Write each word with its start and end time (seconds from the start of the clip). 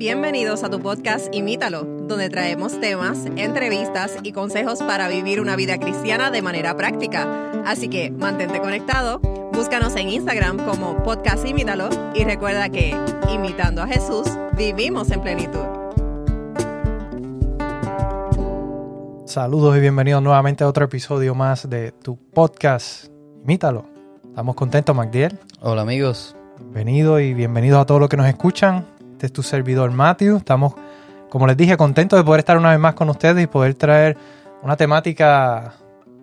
Bienvenidos 0.00 0.64
a 0.64 0.70
tu 0.70 0.80
podcast 0.80 1.26
Imítalo, 1.30 1.84
donde 1.84 2.30
traemos 2.30 2.80
temas, 2.80 3.26
entrevistas 3.36 4.16
y 4.22 4.32
consejos 4.32 4.78
para 4.78 5.08
vivir 5.08 5.42
una 5.42 5.56
vida 5.56 5.76
cristiana 5.76 6.30
de 6.30 6.40
manera 6.40 6.74
práctica. 6.74 7.52
Así 7.66 7.90
que 7.90 8.10
mantente 8.10 8.60
conectado, 8.60 9.18
búscanos 9.52 9.94
en 9.96 10.08
Instagram 10.08 10.64
como 10.64 11.04
podcast 11.04 11.46
Imítalo 11.46 11.90
y 12.14 12.24
recuerda 12.24 12.70
que, 12.70 12.96
imitando 13.30 13.82
a 13.82 13.86
Jesús, 13.88 14.26
vivimos 14.56 15.10
en 15.10 15.20
plenitud. 15.20 15.66
Saludos 19.26 19.76
y 19.76 19.80
bienvenidos 19.80 20.22
nuevamente 20.22 20.64
a 20.64 20.68
otro 20.68 20.86
episodio 20.86 21.34
más 21.34 21.68
de 21.68 21.92
tu 21.92 22.16
podcast 22.16 23.08
Imítalo. 23.44 23.84
Estamos 24.24 24.54
contentos, 24.54 24.96
Magdiel. 24.96 25.38
Hola 25.60 25.82
amigos. 25.82 26.34
Bienvenidos 26.58 27.20
y 27.20 27.34
bienvenidos 27.34 27.82
a 27.82 27.84
todos 27.84 28.00
los 28.00 28.08
que 28.08 28.16
nos 28.16 28.28
escuchan. 28.28 28.98
Este 29.20 29.26
es 29.26 29.32
tu 29.34 29.42
servidor 29.42 29.90
Matthew. 29.90 30.38
Estamos, 30.38 30.72
como 31.28 31.46
les 31.46 31.54
dije, 31.54 31.76
contentos 31.76 32.18
de 32.18 32.24
poder 32.24 32.38
estar 32.38 32.56
una 32.56 32.70
vez 32.70 32.78
más 32.78 32.94
con 32.94 33.10
ustedes 33.10 33.44
y 33.44 33.46
poder 33.46 33.74
traer 33.74 34.16
una 34.62 34.78
temática 34.78 35.74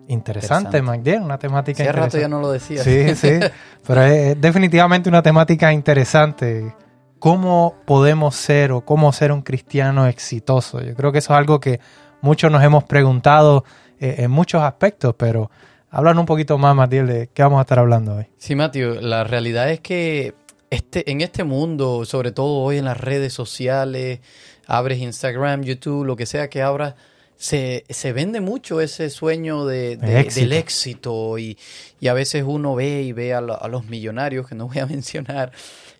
interesante, 0.08 0.82
Magdiel. 0.82 1.22
Una 1.22 1.38
temática 1.38 1.84
Hace 1.84 1.92
rato 1.92 2.18
ya 2.18 2.26
no 2.26 2.40
lo 2.40 2.50
decía. 2.50 2.82
Sí, 2.82 3.14
sí. 3.14 3.38
Pero 3.86 4.02
es 4.02 4.40
definitivamente 4.40 5.08
una 5.08 5.22
temática 5.22 5.72
interesante. 5.72 6.74
¿Cómo 7.20 7.76
podemos 7.84 8.34
ser 8.34 8.72
o 8.72 8.80
cómo 8.80 9.12
ser 9.12 9.30
un 9.30 9.42
cristiano 9.42 10.08
exitoso? 10.08 10.80
Yo 10.80 10.96
creo 10.96 11.12
que 11.12 11.18
eso 11.18 11.34
es 11.34 11.38
algo 11.38 11.60
que 11.60 11.78
muchos 12.20 12.50
nos 12.50 12.64
hemos 12.64 12.82
preguntado 12.82 13.62
eh, 14.00 14.16
en 14.18 14.32
muchos 14.32 14.60
aspectos, 14.60 15.14
pero 15.16 15.52
hablan 15.88 16.18
un 16.18 16.26
poquito 16.26 16.58
más, 16.58 16.74
Matías, 16.74 17.06
de 17.06 17.30
qué 17.32 17.44
vamos 17.44 17.58
a 17.58 17.60
estar 17.60 17.78
hablando 17.78 18.16
hoy. 18.16 18.26
Sí, 18.38 18.56
Matthew, 18.56 19.00
la 19.00 19.22
realidad 19.22 19.70
es 19.70 19.78
que 19.78 20.34
este, 20.70 21.10
en 21.10 21.20
este 21.20 21.44
mundo, 21.44 22.04
sobre 22.04 22.32
todo 22.32 22.60
hoy 22.62 22.78
en 22.78 22.84
las 22.84 22.98
redes 22.98 23.32
sociales, 23.32 24.20
abres 24.66 24.98
Instagram, 24.98 25.62
YouTube, 25.62 26.04
lo 26.04 26.16
que 26.16 26.26
sea 26.26 26.48
que 26.50 26.62
abras, 26.62 26.94
se, 27.36 27.84
se 27.88 28.12
vende 28.12 28.40
mucho 28.40 28.80
ese 28.80 29.10
sueño 29.10 29.64
de, 29.64 29.96
de- 29.96 30.20
éxito. 30.20 30.40
del 30.40 30.52
éxito 30.54 31.38
y, 31.38 31.56
y 32.00 32.08
a 32.08 32.12
veces 32.14 32.44
uno 32.46 32.74
ve 32.74 33.02
y 33.02 33.12
ve 33.12 33.32
a, 33.32 33.38
a 33.38 33.68
los 33.68 33.86
millonarios, 33.86 34.48
que 34.48 34.54
no 34.54 34.66
voy 34.68 34.78
a 34.78 34.86
mencionar, 34.96 35.52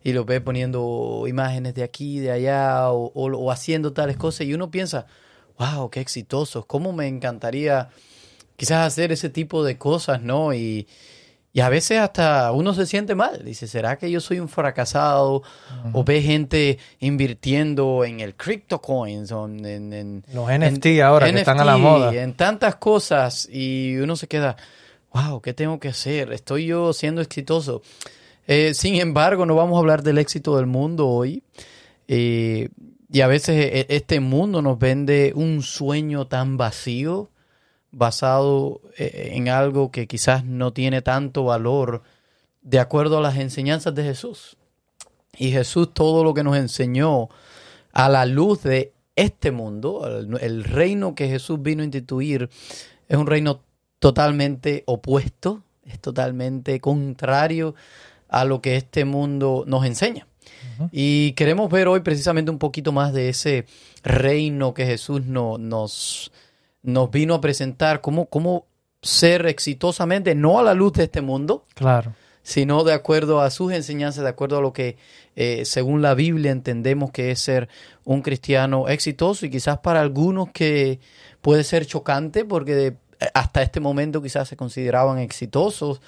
y 0.05 0.13
los 0.13 0.27
ve 0.27 0.41
poniendo 0.41 1.25
imágenes 1.29 1.75
de 1.75 1.83
aquí, 1.85 2.19
de 2.19 2.33
allá, 2.33 2.91
o, 2.91 3.13
o- 3.15 3.37
o 3.37 3.51
haciendo 3.51 3.93
tales 3.93 4.17
cosas, 4.17 4.47
y 4.47 4.55
uno 4.55 4.71
piensa, 4.71 5.07
wow, 5.59 5.89
qué 5.91 6.01
exitosos, 6.01 6.67
cómo 6.67 6.93
me 6.93 7.07
encantaría 7.07 7.89
quizás 8.57 8.87
hacer 8.87 9.13
ese 9.13 9.31
tipo 9.31 9.63
de 9.65 9.79
cosas, 9.79 10.21
¿no? 10.21 10.53
Y, 10.53 10.87
y 11.53 11.61
a 11.61 11.69
veces 11.69 11.99
hasta 11.99 12.53
uno 12.53 12.75
se 12.75 12.87
siente 12.87 13.15
mal. 13.15 13.43
Dice, 13.45 13.67
¿será 13.67 13.97
que 13.99 14.11
yo 14.11 14.21
soy 14.21 14.39
un 14.39 14.49
fracasado? 14.49 15.43
O 15.93 16.05
ve 16.05 16.21
gente 16.23 16.79
invirtiendo 17.01 18.05
en 18.05 18.21
el 18.21 18.35
CryptoCoins, 18.35 19.33
o 19.33 19.47
en, 19.47 19.65
en- 19.67 19.93
en- 19.93 20.25
Los 20.33 20.49
NFT 20.51 21.01
ahora 21.03 21.31
que 21.33 21.39
están 21.41 21.59
a 21.61 21.65
la 21.65 21.77
moda. 21.77 22.15
En 22.15 22.35
tantas 22.35 22.77
cosas. 22.77 23.49
Y 23.51 23.97
uno 23.97 24.15
se 24.17 24.29
queda, 24.29 24.57
wow, 25.13 25.41
¿qué 25.41 25.53
tengo 25.55 25.81
que 25.81 25.89
hacer? 25.89 26.33
¿Estoy 26.33 26.67
yo 26.67 26.93
siendo 26.93 27.21
exitoso? 27.23 27.83
Eh, 28.47 28.73
sin 28.75 28.95
embargo, 28.97 29.45
no 29.47 29.55
vamos 29.57 29.77
a 29.77 29.81
hablar 29.81 30.03
del 30.03 30.19
éxito 30.19 30.57
del 30.57 30.67
mundo 30.67 31.09
hoy. 31.09 31.43
Eh, 32.09 32.69
y 33.11 33.21
a 33.23 33.27
veces 33.27 33.57
eh, 33.73 33.87
este 33.89 34.21
mundo 34.21 34.63
nos 34.63 34.79
vende 34.79 35.33
un 35.35 35.63
sueño 35.63 36.27
tan 36.27 36.57
vacío, 36.57 37.31
basado 37.91 38.81
eh, 38.97 39.31
en 39.35 39.49
algo 39.49 39.91
que 39.91 40.07
quizás 40.07 40.45
no 40.45 40.73
tiene 40.73 41.03
tanto 41.03 41.45
valor 41.45 42.03
de 42.63 42.81
acuerdo 42.81 43.19
a 43.19 43.23
las 43.23 43.37
enseñanzas 43.37 43.95
de 43.95 44.05
Jesús. 44.05 44.57
Y 45.37 45.51
Jesús 45.53 45.93
todo 45.95 46.25
lo 46.25 46.35
que 46.35 46.43
nos 46.43 46.57
enseñó 46.57 47.29
a 47.93 48.09
la 48.09 48.27
luz 48.27 48.63
de 48.63 48.93
este 49.17 49.51
mundo, 49.51 50.07
el, 50.07 50.39
el 50.41 50.65
reino 50.65 51.15
que 51.15 51.29
Jesús 51.29 51.61
vino 51.63 51.83
a 51.83 51.85
instituir, 51.85 52.49
es 53.09 53.17
un 53.17 53.27
reino 53.27 53.61
totalmente 53.99 54.85
opuesto, 54.87 55.63
es 55.85 55.99
totalmente 55.99 56.81
contrario 56.81 57.75
a 58.29 58.45
lo 58.45 58.61
que 58.61 58.77
este 58.77 59.05
mundo 59.05 59.65
nos 59.67 59.85
enseña. 59.85 60.27
Y 60.93 61.33
queremos 61.33 61.71
ver 61.71 61.89
hoy 61.89 62.01
precisamente 62.01 62.51
un 62.51 62.59
poquito 62.59 62.93
más 62.93 63.13
de 63.13 63.29
ese 63.29 63.67
reino 64.03 64.75
que 64.75 64.87
Jesús 64.87 65.25
no- 65.27 65.59
nos, 65.59 66.31
nos 66.83 67.11
vino 67.11 67.35
a 67.35 67.41
presentar, 67.41 68.01
cómo, 68.01 68.27
cómo 68.27 68.67
ser 69.03 69.47
exitosamente, 69.47 70.35
no 70.35 70.59
a 70.59 70.63
la 70.63 70.75
luz 70.75 70.93
de 70.95 71.05
este 71.05 71.21
mundo, 71.21 71.65
Claro. 71.75 72.15
sino 72.43 72.83
de 72.85 72.93
acuerdo 72.95 73.41
a 73.41 73.51
sus 73.51 73.73
enseñanzas, 73.73 74.25
de 74.25 74.31
acuerdo 74.31 74.59
a 74.59 74.61
lo 74.61 74.73
que 74.73 74.97
eh, 75.37 75.65
según 75.65 76.03
la 76.03 76.15
Biblia 76.15 76.51
entendemos 76.51 77.11
que 77.13 77.31
es 77.31 77.39
ser 77.41 77.69
un 78.05 78.23
cristiano 78.23 78.89
exitoso 78.89 79.47
y 79.47 79.51
quizás 79.51 79.79
para 79.79 80.01
algunos 80.01 80.51
que 80.51 80.99
puede 81.43 81.63
ser 81.63 81.87
chocante 81.87 82.45
porque 82.45 82.75
de- 82.75 82.97
hasta 83.35 83.63
este 83.63 83.81
momento 83.81 84.21
quizás 84.23 84.49
se 84.49 84.57
consideraban 84.57 85.19
exitosos. 85.19 86.01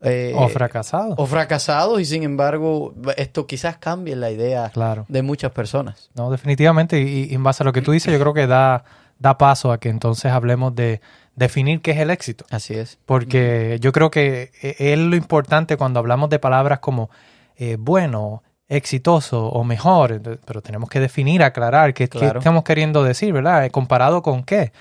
eh, 0.00 0.34
O 0.36 0.48
fracasado. 0.48 1.14
o 1.16 1.24
fracasados 1.26 1.98
y 2.00 2.04
sin 2.04 2.22
embargo 2.24 2.94
esto 3.16 3.46
quizás 3.46 3.78
cambie 3.78 4.14
la 4.16 4.30
idea 4.30 4.68
Claro. 4.70 5.06
de 5.08 5.22
muchas 5.22 5.50
personas. 5.52 6.10
No, 6.14 6.30
definitivamente. 6.30 7.00
Y, 7.00 7.24
y 7.30 7.34
en 7.34 7.42
base 7.42 7.62
a 7.62 7.64
lo 7.64 7.72
que 7.72 7.80
tú 7.80 7.92
dices, 7.92 8.12
yo 8.12 8.20
creo 8.20 8.34
que 8.34 8.46
da, 8.46 8.84
da 9.24 9.38
paso 9.38 9.72
a 9.72 9.78
que 9.80 9.88
entonces 9.88 10.30
hablemos 10.30 10.74
de 10.74 11.00
definir 11.34 11.80
qué 11.80 11.92
es 11.92 11.98
el 11.98 12.10
éxito. 12.10 12.44
Así 12.50 12.74
es. 12.74 12.98
Porque 13.06 13.78
yo 13.80 13.90
creo 13.92 14.10
que 14.10 14.52
e- 14.62 14.76
es 14.92 14.98
lo 14.98 15.16
importante 15.16 15.76
cuando 15.76 15.98
hablamos 15.98 16.28
de 16.28 16.38
palabras 16.38 16.78
como 16.80 17.08
eh, 17.56 17.76
bueno, 17.78 18.42
exitoso 18.68 19.46
o 19.48 19.64
mejor, 19.64 20.20
pero 20.44 20.60
tenemos 20.60 20.88
que 20.90 21.00
definir, 21.00 21.42
aclarar 21.42 21.94
qué, 21.94 22.08
qué 22.08 22.18
Claro. 22.18 22.38
estamos 22.40 22.64
queriendo 22.64 23.02
decir, 23.02 23.32
¿verdad? 23.32 23.64
Eh, 23.64 23.70
¿Comparado 23.70 24.20
con 24.22 24.44
qué? 24.44 24.72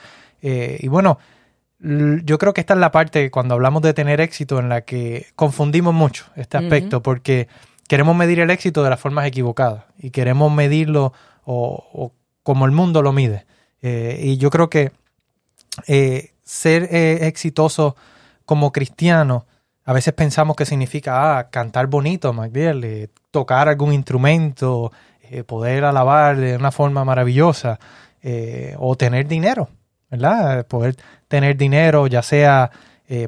Eh, 0.42 0.78
y 0.81 0.88
bueno, 0.90 1.18
yo 1.80 2.38
creo 2.38 2.54
que 2.54 2.62
esta 2.62 2.74
es 2.75 2.80
la 2.80 2.92
parte 2.92 3.30
cuando 3.30 3.56
hablamos 3.56 3.81
de 3.81 3.94
tener 3.94 4.22
éxito 4.22 4.60
en 4.60 4.70
la 4.70 4.81
que 4.81 5.28
confundimos 5.36 5.94
mucho 5.94 6.25
este 6.36 6.58
aspecto, 6.58 7.02
porque 7.02 7.48
queremos 7.88 8.16
medir 8.16 8.40
el 8.40 8.50
éxito 8.50 8.84
de 8.84 8.90
las 8.90 9.00
formas 9.00 9.25
equivocadas 9.28 9.84
y 9.98 10.12
queremos 10.12 10.52
medirlo 10.52 11.12
o, 11.46 11.84
o 11.94 12.14
como 12.42 12.66
el 12.66 12.72
mundo 12.72 13.02
lo 13.02 13.12
mide. 13.12 13.46
Eh, 13.83 14.19
y 14.23 14.38
yo 14.38 14.49
creo 14.49 14.69
que 14.69 14.91
eh, 15.88 16.31
ser 16.44 16.83
eh, 16.91 17.27
exitoso 17.27 17.95
como 18.45 18.71
cristiano, 18.71 19.45
a 19.85 19.94
veces 19.94 20.13
pensamos 20.13 20.55
que 20.55 20.66
significa 20.66 21.38
ah, 21.39 21.49
cantar 21.49 21.88
bonito, 21.88 22.31
MacDill, 22.31 22.83
eh, 22.83 23.07
tocar 23.31 23.69
algún 23.69 23.94
instrumento, 23.94 24.91
poder 25.47 25.83
alabar 25.83 26.38
de 26.38 26.55
una 26.55 26.71
forma 26.71 27.03
maravillosa, 27.03 27.79
o 28.77 28.95
tener 28.95 29.27
dinero, 29.27 29.67
¿verdad? 30.11 30.67
Poder 30.67 30.95
tener 31.27 31.57
dinero, 31.57 32.05
ya 32.05 32.21
sea 32.21 32.69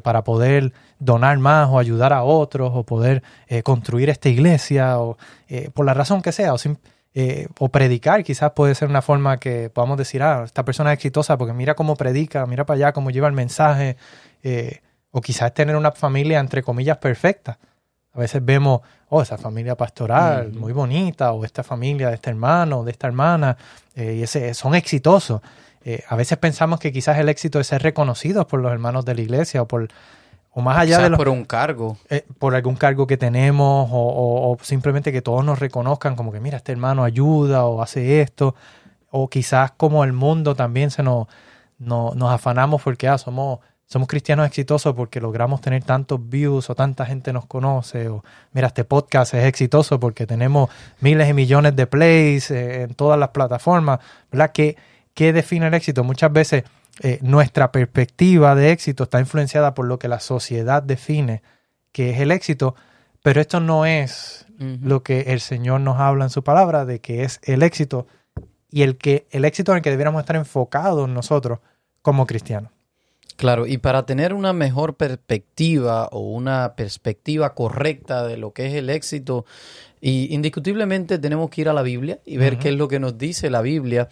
para 0.04 0.24
poder 0.24 0.72
donar 1.00 1.40
más 1.40 1.68
o 1.70 1.80
ayudar 1.80 2.14
a 2.14 2.24
otros, 2.24 2.72
o 2.76 2.84
poder 2.84 3.24
construir 3.64 4.12
esta 4.12 4.30
iglesia, 4.30 5.00
o 5.00 5.18
por 5.74 5.88
la 5.88 5.96
razón 5.96 6.22
que 6.22 6.32
sea, 6.32 6.54
o, 6.54 6.58
eh, 7.16 7.48
o 7.60 7.70
predicar, 7.70 8.24
quizás 8.24 8.52
puede 8.52 8.76
ser 8.76 8.90
una 8.90 9.02
forma 9.02 9.38
que 9.38 9.70
podamos 9.70 9.98
decir, 9.98 10.22
ah, 10.22 10.44
esta 10.46 10.66
persona 10.66 10.92
es 10.92 10.98
exitosa 10.98 11.38
porque 11.38 11.54
mira 11.54 11.74
cómo 11.74 11.96
predica, 11.96 12.46
mira 12.46 12.66
para 12.66 12.76
allá 12.76 12.94
cómo 12.94 13.10
lleva 13.10 13.28
el 13.28 13.34
mensaje, 13.34 13.96
eh, 14.44 14.82
o 15.12 15.22
quizás 15.22 15.54
tener 15.54 15.78
una 15.78 15.94
familia 15.94 16.40
entre 16.40 16.62
comillas 16.62 16.98
perfecta. 16.98 17.58
A 18.12 18.20
veces 18.20 18.44
vemos, 18.44 18.82
oh, 19.10 19.22
esa 19.22 19.38
familia 19.38 19.76
pastoral, 19.76 20.52
muy 20.54 20.74
bonita, 20.74 21.32
o 21.32 21.46
esta 21.46 21.64
familia 21.64 22.10
de 22.10 22.16
este 22.16 22.30
hermano, 22.30 22.84
de 22.84 22.92
esta 22.92 23.08
hermana, 23.08 23.58
eh, 23.96 24.16
y 24.20 24.24
ese, 24.24 24.54
son 24.54 24.76
exitosos. 24.76 25.42
Eh, 25.84 26.04
a 26.08 26.16
veces 26.16 26.38
pensamos 26.38 26.80
que 26.80 26.92
quizás 26.92 27.18
el 27.18 27.30
éxito 27.30 27.60
es 27.60 27.68
ser 27.68 27.82
reconocidos 27.82 28.46
por 28.46 28.60
los 28.60 28.72
hermanos 28.72 29.06
de 29.06 29.16
la 29.16 29.22
iglesia 29.22 29.62
o 29.62 29.68
por 29.68 29.88
o 30.58 30.62
más 30.62 30.78
allá 30.78 30.96
Quizás 30.96 31.04
de 31.04 31.10
los, 31.10 31.18
por 31.18 31.28
un 31.30 31.44
cargo. 31.44 31.98
eh, 32.10 32.26
por 32.40 32.56
algún 32.56 32.76
cargo 32.78 33.06
que 33.08 33.18
tenemos 33.18 33.90
o, 33.92 33.96
o- 33.98 34.52
o 34.54 34.58
simplemente 34.64 35.12
que 35.12 35.22
todos 35.22 35.44
nos 35.44 35.60
reconozcan 35.60 36.16
como 36.16 36.32
que 36.32 36.40
mira, 36.40 36.56
este 36.58 36.72
hermano 36.72 37.04
ayuda 37.04 37.66
o 37.66 37.82
hace 37.82 38.22
esto 38.22 38.56
o 39.12 39.30
quizás 39.30 39.72
como 39.76 40.04
el 40.06 40.14
mundo 40.14 40.56
también 40.56 40.92
se 40.92 41.04
nos, 41.04 41.28
no- 41.78 42.14
nos 42.16 42.32
afanamos 42.32 42.82
porque 42.82 43.08
ah, 43.10 43.18
somos, 43.18 43.60
somos 43.86 44.08
cristianos 44.08 44.48
exitosos 44.48 44.96
porque 44.96 45.20
logramos 45.20 45.60
tener 45.60 45.84
tantos 45.84 46.20
views 46.30 46.70
o 46.70 46.76
tanta 46.76 47.06
gente 47.06 47.34
nos 47.34 47.46
conoce 47.46 48.08
o 48.08 48.24
mira, 48.54 48.68
este 48.68 48.86
podcast 48.86 49.34
es 49.34 49.44
exitoso 49.44 50.00
porque 50.00 50.26
tenemos 50.26 50.70
miles 51.02 51.30
y 51.30 51.34
millones 51.34 51.76
de 51.76 51.86
plays 51.86 52.50
eh, 52.52 52.84
en 52.84 52.94
todas 52.96 53.20
las 53.20 53.30
plataformas, 53.30 54.00
¿verdad? 54.32 54.52
¿Qué, 54.54 54.78
qué 55.14 55.34
define 55.34 55.68
el 55.68 55.74
éxito? 55.74 56.04
Muchas 56.06 56.32
veces 56.32 56.64
eh, 57.02 57.20
nuestra 57.22 57.72
perspectiva 57.72 58.56
de 58.56 58.72
éxito 58.72 59.04
está 59.04 59.20
influenciada 59.20 59.74
por 59.74 59.86
lo 59.86 60.00
que 60.00 60.08
la 60.08 60.20
sociedad 60.20 60.82
define 60.82 61.42
que 61.92 62.12
es 62.12 62.20
el 62.20 62.32
éxito, 62.32 62.76
pero 63.24 63.42
esto 63.42 63.60
no 63.60 63.86
es 63.86 64.46
lo 64.60 65.04
que 65.04 65.22
el 65.28 65.40
Señor 65.40 65.82
nos 65.82 66.00
habla 66.00 66.26
en 66.26 66.30
su 66.30 66.44
palabra 66.44 66.86
de 66.86 67.00
que 67.00 67.24
es 67.24 67.40
el 67.44 67.64
éxito 67.64 68.08
y 68.70 68.84
el 68.84 68.98
que 68.98 69.28
el 69.32 69.46
éxito 69.46 69.72
en 69.72 69.78
el 69.78 69.82
que 69.82 69.90
debiéramos 69.90 70.22
estar 70.22 70.36
enfocados 70.36 71.10
nosotros 71.10 71.60
como 72.02 72.26
cristianos. 72.28 72.72
Claro, 73.38 73.68
y 73.68 73.78
para 73.78 74.06
tener 74.06 74.34
una 74.34 74.54
mejor 74.54 74.96
perspectiva 74.96 76.08
o 76.12 76.20
una 76.20 76.76
perspectiva 76.76 77.54
correcta 77.54 78.26
de 78.26 78.38
lo 78.38 78.54
que 78.54 78.68
es 78.68 78.74
el 78.76 78.90
éxito, 78.90 79.46
y 80.00 80.34
indiscutiblemente 80.34 81.20
tenemos 81.20 81.50
que 81.50 81.62
ir 81.62 81.70
a 81.70 81.74
la 81.74 81.82
Biblia 81.82 82.20
y 82.26 82.38
ver 82.38 82.58
qué 82.58 82.70
es 82.70 82.76
lo 82.76 82.88
que 82.88 83.00
nos 83.00 83.18
dice 83.18 83.50
la 83.50 83.62
Biblia, 83.62 84.08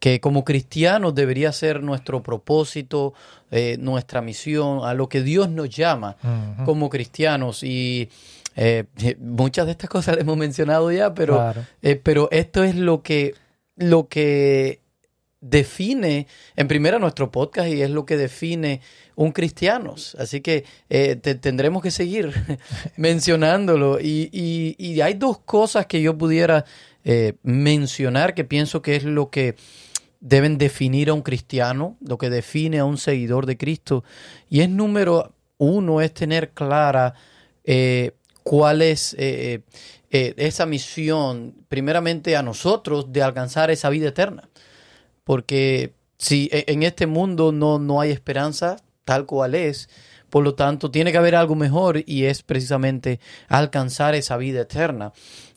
que 0.00 0.20
como 0.20 0.44
cristianos 0.44 1.14
debería 1.14 1.52
ser 1.52 1.82
nuestro 1.82 2.22
propósito, 2.22 3.14
eh, 3.50 3.76
nuestra 3.80 4.20
misión, 4.22 4.80
a 4.84 4.94
lo 4.94 5.08
que 5.08 5.22
Dios 5.22 5.48
nos 5.50 5.68
llama 5.70 6.16
como 6.64 6.88
cristianos. 6.88 7.62
Y 7.64 8.08
eh, 8.56 8.84
muchas 9.18 9.66
de 9.66 9.72
estas 9.72 9.90
cosas 9.90 10.14
las 10.16 10.22
hemos 10.22 10.36
mencionado 10.36 10.90
ya, 10.92 11.14
pero, 11.14 11.34
Claro. 11.34 11.64
eh, 11.82 11.96
pero 11.96 12.28
esto 12.30 12.62
es 12.62 12.76
lo 12.76 13.02
que, 13.02 13.34
lo 13.76 14.08
que 14.08 14.80
define, 15.40 16.26
en 16.56 16.66
primera, 16.68 16.98
nuestro 16.98 17.30
podcast 17.30 17.68
y 17.68 17.80
es 17.82 17.90
lo 17.90 18.04
que 18.04 18.16
define 18.16 18.80
un 19.14 19.30
cristiano. 19.32 19.94
Así 20.18 20.40
que 20.40 20.64
eh, 20.90 21.14
te- 21.16 21.36
tendremos 21.36 21.82
que 21.82 21.90
seguir 21.92 22.32
mencionándolo. 22.96 24.00
Y, 24.00 24.28
y- 24.32 24.74
y 24.78 25.00
hay 25.00 25.14
dos 25.14 25.38
cosas 25.38 25.86
que 25.86 26.00
yo 26.02 26.16
pudiera 26.18 26.64
eh, 27.04 27.34
mencionar 27.42 28.34
que 28.34 28.44
pienso 28.44 28.82
que 28.82 28.96
es 28.96 29.04
lo 29.04 29.30
que 29.30 29.54
deben 30.20 30.58
definir 30.58 31.10
a 31.10 31.14
un 31.14 31.22
cristiano, 31.22 31.96
lo 32.00 32.18
que 32.18 32.30
define 32.30 32.78
a 32.78 32.84
un 32.84 32.98
seguidor 32.98 33.46
de 33.46 33.56
Cristo. 33.56 34.04
Y 34.48 34.60
es 34.60 34.68
número 34.68 35.32
uno, 35.58 36.00
es 36.00 36.12
tener 36.14 36.50
clara 36.50 37.14
eh, 37.64 38.12
cuál 38.42 38.82
es 38.82 39.14
eh, 39.18 39.62
eh, 40.10 40.34
esa 40.36 40.66
misión, 40.66 41.54
primeramente 41.68 42.36
a 42.36 42.42
nosotros, 42.42 43.12
de 43.12 43.22
alcanzar 43.22 43.70
esa 43.70 43.90
vida 43.90 44.08
eterna. 44.08 44.48
Porque 45.24 45.92
si 46.16 46.48
e- 46.52 46.64
en 46.68 46.82
este 46.82 47.06
mundo 47.06 47.52
no, 47.52 47.78
no 47.78 48.00
hay 48.00 48.10
esperanza 48.10 48.76
tal 49.04 49.26
cual 49.26 49.54
es, 49.54 49.88
por 50.30 50.44
lo 50.44 50.54
tanto 50.54 50.90
tiene 50.90 51.12
que 51.12 51.18
haber 51.18 51.34
algo 51.34 51.54
mejor 51.54 52.02
y 52.04 52.24
es 52.24 52.42
precisamente 52.42 53.20
alcanzar 53.48 54.14
esa 54.14 54.36
vida 54.36 54.62
eterna. 54.62 55.12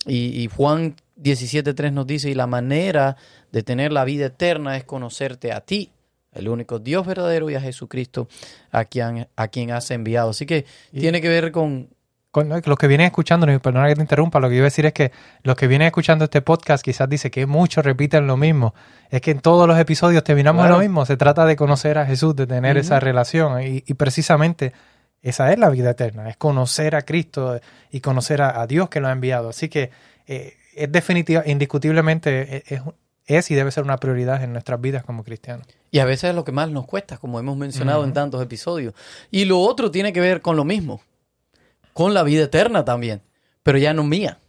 Y, 0.05 0.41
y 0.41 0.47
Juan 0.47 0.95
17.3 1.23 1.91
nos 1.91 2.07
dice, 2.07 2.29
y 2.29 2.33
la 2.35 2.47
manera 2.47 3.15
de 3.51 3.63
tener 3.63 3.91
la 3.91 4.03
vida 4.05 4.27
eterna 4.27 4.77
es 4.77 4.83
conocerte 4.83 5.51
a 5.51 5.61
ti, 5.61 5.91
el 6.33 6.47
único 6.49 6.79
Dios 6.79 7.05
verdadero 7.05 7.49
y 7.49 7.55
a 7.55 7.61
Jesucristo 7.61 8.27
a 8.71 8.85
quien, 8.85 9.27
a 9.35 9.47
quien 9.49 9.71
has 9.71 9.91
enviado. 9.91 10.29
Así 10.29 10.45
que 10.45 10.65
tiene 10.91 11.19
que 11.21 11.27
ver 11.29 11.51
con, 11.51 11.89
Con 12.31 12.47
los 12.49 12.77
que 12.77 12.87
vienen 12.87 13.07
escuchando, 13.07 13.45
perdona 13.59 13.89
que 13.89 13.95
te 13.95 14.01
interrumpa, 14.01 14.39
lo 14.39 14.47
que 14.47 14.55
yo 14.55 14.59
iba 14.59 14.65
a 14.65 14.71
decir 14.71 14.85
es 14.85 14.93
que 14.93 15.11
los 15.43 15.57
que 15.57 15.67
vienen 15.67 15.87
escuchando 15.87 16.23
este 16.25 16.41
podcast 16.41 16.83
quizás 16.83 17.09
dice 17.09 17.29
que 17.29 17.45
muchos 17.45 17.83
repiten 17.83 18.25
lo 18.27 18.37
mismo. 18.37 18.73
Es 19.09 19.19
que 19.19 19.31
en 19.31 19.41
todos 19.41 19.67
los 19.67 19.77
episodios 19.77 20.23
terminamos 20.23 20.61
Claro. 20.61 20.75
lo 20.75 20.79
mismo. 20.81 21.05
Se 21.05 21.17
trata 21.17 21.45
de 21.45 21.57
conocer 21.57 21.97
a 21.97 22.05
Jesús, 22.05 22.33
de 22.35 22.47
tener 22.47 22.77
esa 22.77 23.01
relación. 23.01 23.61
Y, 23.61 23.83
y 23.85 23.93
precisamente 23.95 24.71
esa 25.21 25.51
es 25.51 25.59
la 25.59 25.69
vida 25.69 25.89
eterna, 25.91 26.29
es 26.29 26.37
conocer 26.37 26.95
a 26.95 27.01
Cristo 27.01 27.59
y 27.91 27.99
conocer 27.99 28.41
a, 28.41 28.61
a 28.61 28.65
Dios 28.67 28.87
que 28.89 29.01
lo 29.01 29.09
ha 29.09 29.11
enviado. 29.11 29.49
Así 29.49 29.67
que 29.67 29.91
eh, 30.27 30.53
es 30.75 30.91
definitiva, 30.91 31.43
indiscutiblemente 31.45 32.57
es, 32.57 32.71
es- 32.71 32.81
es 33.25 33.51
y 33.51 33.55
debe 33.55 33.71
ser 33.71 33.83
una 33.83 33.97
prioridad 33.97 34.43
en 34.43 34.51
nuestras 34.51 34.81
vidas 34.81 35.03
como 35.03 35.23
cristianos. 35.23 35.65
Y 35.91 35.99
a 35.99 36.05
veces 36.05 36.31
es 36.31 36.35
lo 36.35 36.43
que 36.43 36.51
más 36.51 36.69
nos 36.69 36.85
cuesta, 36.85 37.17
como 37.17 37.39
hemos 37.39 37.55
mencionado 37.55 38.03
en 38.03 38.13
tantos 38.13 38.41
episodios. 38.41 38.93
Y 39.29 39.45
lo 39.45 39.59
otro 39.59 39.91
tiene 39.91 40.11
que 40.11 40.19
ver 40.19 40.41
con 40.41 40.55
lo 40.57 40.65
mismo, 40.65 41.01
con 41.93 42.13
la 42.13 42.23
vida 42.23 42.43
eterna 42.43 42.83
también, 42.83 43.21
pero 43.63 43.77
ya 43.77 43.93
no 43.93 44.03
mía, 44.03 44.39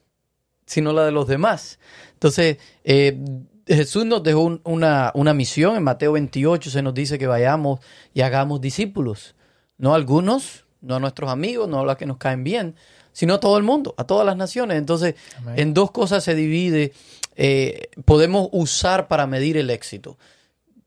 sino 0.67 0.93
la 0.93 1.05
de 1.05 1.13
los 1.13 1.29
demás. 1.29 1.79
Entonces, 2.15 2.59
eh, 2.85 3.19
Jesús 3.67 4.05
nos 4.07 4.23
dejó 4.23 4.41
un- 4.41 4.61
una, 4.65 5.13
una 5.15 5.35
misión, 5.35 5.77
en 5.77 5.83
Mateo 5.85 6.13
28 6.13 6.71
se 6.71 6.83
nos 6.83 6.95
dice 6.95 7.19
que 7.19 7.27
vayamos 7.27 7.79
y 8.15 8.23
hagamos 8.23 8.61
discípulos, 8.61 9.35
no 9.79 9.93
a 9.93 9.97
algunos, 9.97 10.65
no 10.81 10.97
a 10.97 11.01
nuestros 11.01 11.31
amigos, 11.31 11.69
no 11.69 11.81
a 11.81 11.85
los 11.85 11.97
que 11.97 12.07
nos 12.07 12.17
caen 12.17 12.43
bien, 12.43 12.75
sino 13.13 13.35
a 13.35 13.41
todo 13.41 13.57
el 13.57 13.63
mundo, 13.63 13.95
a 13.97 14.05
todas 14.05 14.27
las 14.27 14.37
naciones. 14.37 14.79
Entonces, 14.79 15.15
Amén. 15.39 15.55
en 15.59 15.75
dos 15.75 15.91
cosas 15.91 16.25
se 16.25 16.35
divide, 16.35 16.93
eh, 17.37 17.89
podemos 18.05 18.49
usar 18.53 19.09
para 19.09 19.27
medir 19.27 19.57
el 19.57 19.71
éxito. 19.71 20.19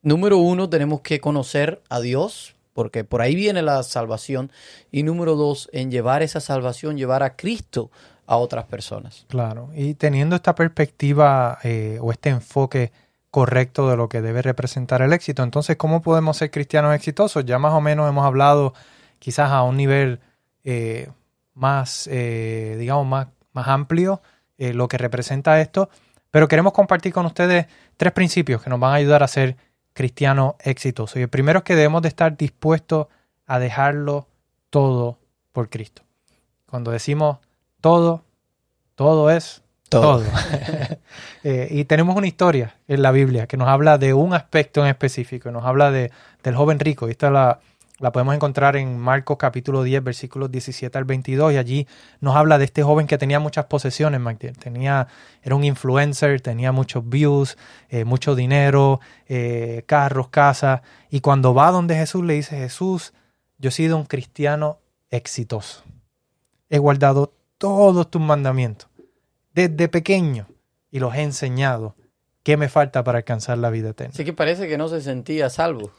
Número 0.01 0.37
uno, 0.37 0.69
tenemos 0.69 1.01
que 1.01 1.19
conocer 1.19 1.81
a 1.89 1.99
Dios, 1.99 2.55
porque 2.73 3.03
por 3.03 3.21
ahí 3.21 3.35
viene 3.35 3.61
la 3.61 3.81
salvación. 3.83 4.51
Y 4.91 5.03
número 5.03 5.35
dos, 5.35 5.69
en 5.71 5.89
llevar 5.89 6.21
esa 6.21 6.39
salvación, 6.39 6.97
llevar 6.97 7.23
a 7.23 7.35
Cristo 7.35 7.89
a 8.27 8.37
otras 8.37 8.65
personas. 8.65 9.25
Claro, 9.29 9.69
y 9.75 9.93
teniendo 9.95 10.35
esta 10.35 10.55
perspectiva 10.55 11.59
eh, 11.63 11.97
o 12.01 12.11
este 12.11 12.29
enfoque 12.29 12.91
correcto 13.31 13.89
de 13.89 13.97
lo 13.97 14.09
que 14.09 14.21
debe 14.21 14.41
representar 14.41 15.01
el 15.01 15.13
éxito, 15.13 15.43
entonces, 15.43 15.75
¿cómo 15.75 16.01
podemos 16.01 16.37
ser 16.37 16.51
cristianos 16.51 16.95
exitosos? 16.95 17.45
Ya 17.45 17.59
más 17.59 17.73
o 17.73 17.81
menos 17.81 18.09
hemos 18.09 18.25
hablado 18.25 18.73
quizás 19.19 19.51
a 19.51 19.63
un 19.63 19.77
nivel 19.77 20.19
eh, 20.63 21.09
más, 21.55 22.07
eh, 22.11 22.75
digamos, 22.77 23.07
más, 23.07 23.27
más 23.53 23.67
amplio 23.67 24.21
eh, 24.57 24.73
lo 24.73 24.87
que 24.87 24.97
representa 24.97 25.59
esto, 25.59 25.89
pero 26.29 26.47
queremos 26.47 26.73
compartir 26.73 27.11
con 27.11 27.25
ustedes 27.25 27.65
tres 27.97 28.13
principios 28.13 28.61
que 28.61 28.69
nos 28.69 28.79
van 28.79 28.91
a 28.91 28.95
ayudar 28.95 29.23
a 29.23 29.27
ser 29.27 29.57
cristianos 29.93 30.55
exitosos. 30.59 31.17
Y 31.17 31.21
el 31.21 31.29
primero 31.29 31.59
es 31.59 31.63
que 31.63 31.75
debemos 31.75 32.01
de 32.01 32.09
estar 32.09 32.37
dispuestos 32.37 33.07
a 33.47 33.59
dejarlo 33.59 34.27
todo 34.69 35.17
por 35.51 35.69
Cristo. 35.69 36.03
Cuando 36.67 36.91
decimos 36.91 37.37
todo, 37.81 38.23
todo 38.95 39.29
es 39.29 39.63
todo. 39.89 40.23
Eh, 41.47 41.67
y 41.69 41.85
tenemos 41.85 42.15
una 42.15 42.25
historia 42.25 42.75
en 42.87 43.03
la 43.03 43.11
Biblia 43.11 43.45
que 43.45 43.55
nos 43.55 43.67
habla 43.67 43.99
de 43.99 44.15
un 44.15 44.33
aspecto 44.33 44.81
en 44.81 44.87
específico, 44.87 45.51
nos 45.51 45.63
habla 45.63 45.91
de, 45.91 46.11
del 46.41 46.55
joven 46.55 46.79
rico. 46.79 47.07
Y 47.07 47.11
esta 47.11 47.29
la, 47.29 47.59
la 47.99 48.11
podemos 48.11 48.35
encontrar 48.35 48.75
en 48.75 48.99
Marcos 48.99 49.37
capítulo 49.37 49.83
10, 49.83 50.03
versículos 50.03 50.51
17 50.51 50.97
al 50.97 51.05
22. 51.05 51.53
Y 51.53 51.57
allí 51.57 51.87
nos 52.19 52.35
habla 52.35 52.57
de 52.57 52.65
este 52.65 52.83
joven 52.83 53.07
que 53.07 53.17
tenía 53.17 53.39
muchas 53.39 53.65
posesiones. 53.65 54.21
Tenía, 54.59 55.07
era 55.41 55.55
un 55.55 55.63
influencer, 55.63 56.41
tenía 56.41 56.73
muchos 56.73 57.07
views, 57.07 57.57
eh, 57.89 58.03
mucho 58.03 58.35
dinero, 58.35 58.99
eh, 59.27 59.83
carros, 59.85 60.27
casas. 60.27 60.81
Y 61.09 61.21
cuando 61.21 61.53
va 61.53 61.71
donde 61.71 61.95
Jesús 61.95 62.25
le 62.25 62.33
dice, 62.33 62.57
Jesús, 62.57 63.13
yo 63.59 63.69
he 63.69 63.71
sido 63.71 63.95
un 63.95 64.05
cristiano 64.05 64.79
exitoso. 65.09 65.83
He 66.69 66.79
guardado 66.79 67.33
todos 67.57 68.11
tus 68.11 68.21
mandamientos 68.21 68.89
desde 69.53 69.87
pequeño 69.87 70.47
y 70.91 70.99
los 70.99 71.15
he 71.15 71.21
enseñado. 71.21 71.95
¿Qué 72.43 72.57
me 72.57 72.69
falta 72.69 73.03
para 73.03 73.19
alcanzar 73.19 73.57
la 73.57 73.69
vida 73.69 73.89
eterna? 73.89 74.11
Así 74.13 74.23
que 74.25 74.33
parece 74.33 74.67
que 74.67 74.77
no 74.77 74.87
se 74.87 75.01
sentía 75.01 75.49
salvo. 75.49 75.91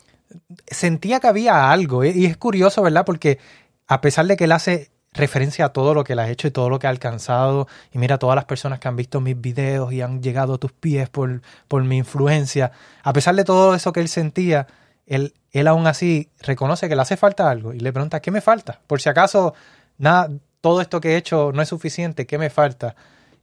Sentía 0.67 1.21
que 1.21 1.29
había 1.29 1.71
algo 1.71 2.05
y 2.05 2.27
es 2.27 2.37
curioso, 2.37 2.83
¿verdad? 2.83 3.05
Porque 3.05 3.39
a 3.87 4.01
pesar 4.01 4.27
de 4.27 4.37
que 4.37 4.45
él 4.45 4.53
hace 4.53 4.91
referencia 5.17 5.67
a 5.67 5.69
todo 5.71 5.95
lo 5.95 6.05
que 6.05 6.13
él 6.13 6.19
ha 6.19 6.29
hecho 6.29 6.47
y 6.47 6.51
todo 6.51 6.69
lo 6.69 6.79
que 6.79 6.87
ha 6.87 6.91
alcanzado, 6.91 7.67
y 7.93 7.99
mira 7.99 8.19
todas 8.19 8.37
las 8.37 8.45
personas 8.45 8.79
que 8.79 8.89
han 8.89 8.97
visto 8.97 9.21
mis 9.21 9.41
videos 9.41 9.93
y 9.93 10.03
han 10.03 10.23
llegado 10.23 10.55
a 10.55 10.59
tus 10.59 10.73
pies 10.73 11.09
por, 11.09 11.41
por 11.69 11.83
mi 11.85 11.97
influencia, 11.97 12.73
a 13.03 13.13
pesar 13.13 13.35
de 13.35 13.45
todo 13.45 13.75
eso 13.75 13.93
que 13.93 14.01
él 14.01 14.09
sentía, 14.09 14.67
él, 15.07 15.35
él 15.53 15.67
aún 15.69 15.87
así 15.87 16.31
reconoce 16.41 16.89
que 16.89 16.97
le 16.97 17.03
hace 17.03 17.17
falta 17.17 17.49
algo 17.49 17.73
y 17.73 17.81
le 17.81 17.93
pregunta, 17.93 18.21
¿qué 18.21 18.31
me 18.31 18.41
falta? 18.41 18.81
Por 18.87 19.01
si 19.01 19.09
acaso 19.09 19.55
nada, 19.99 20.31
todo 20.61 20.81
esto 20.81 21.01
que 21.01 21.13
he 21.13 21.17
hecho 21.17 21.53
no 21.53 21.63
es 21.63 21.69
suficiente, 21.69 22.27
¿qué 22.27 22.39
me 22.39 22.51
falta? 22.51 22.95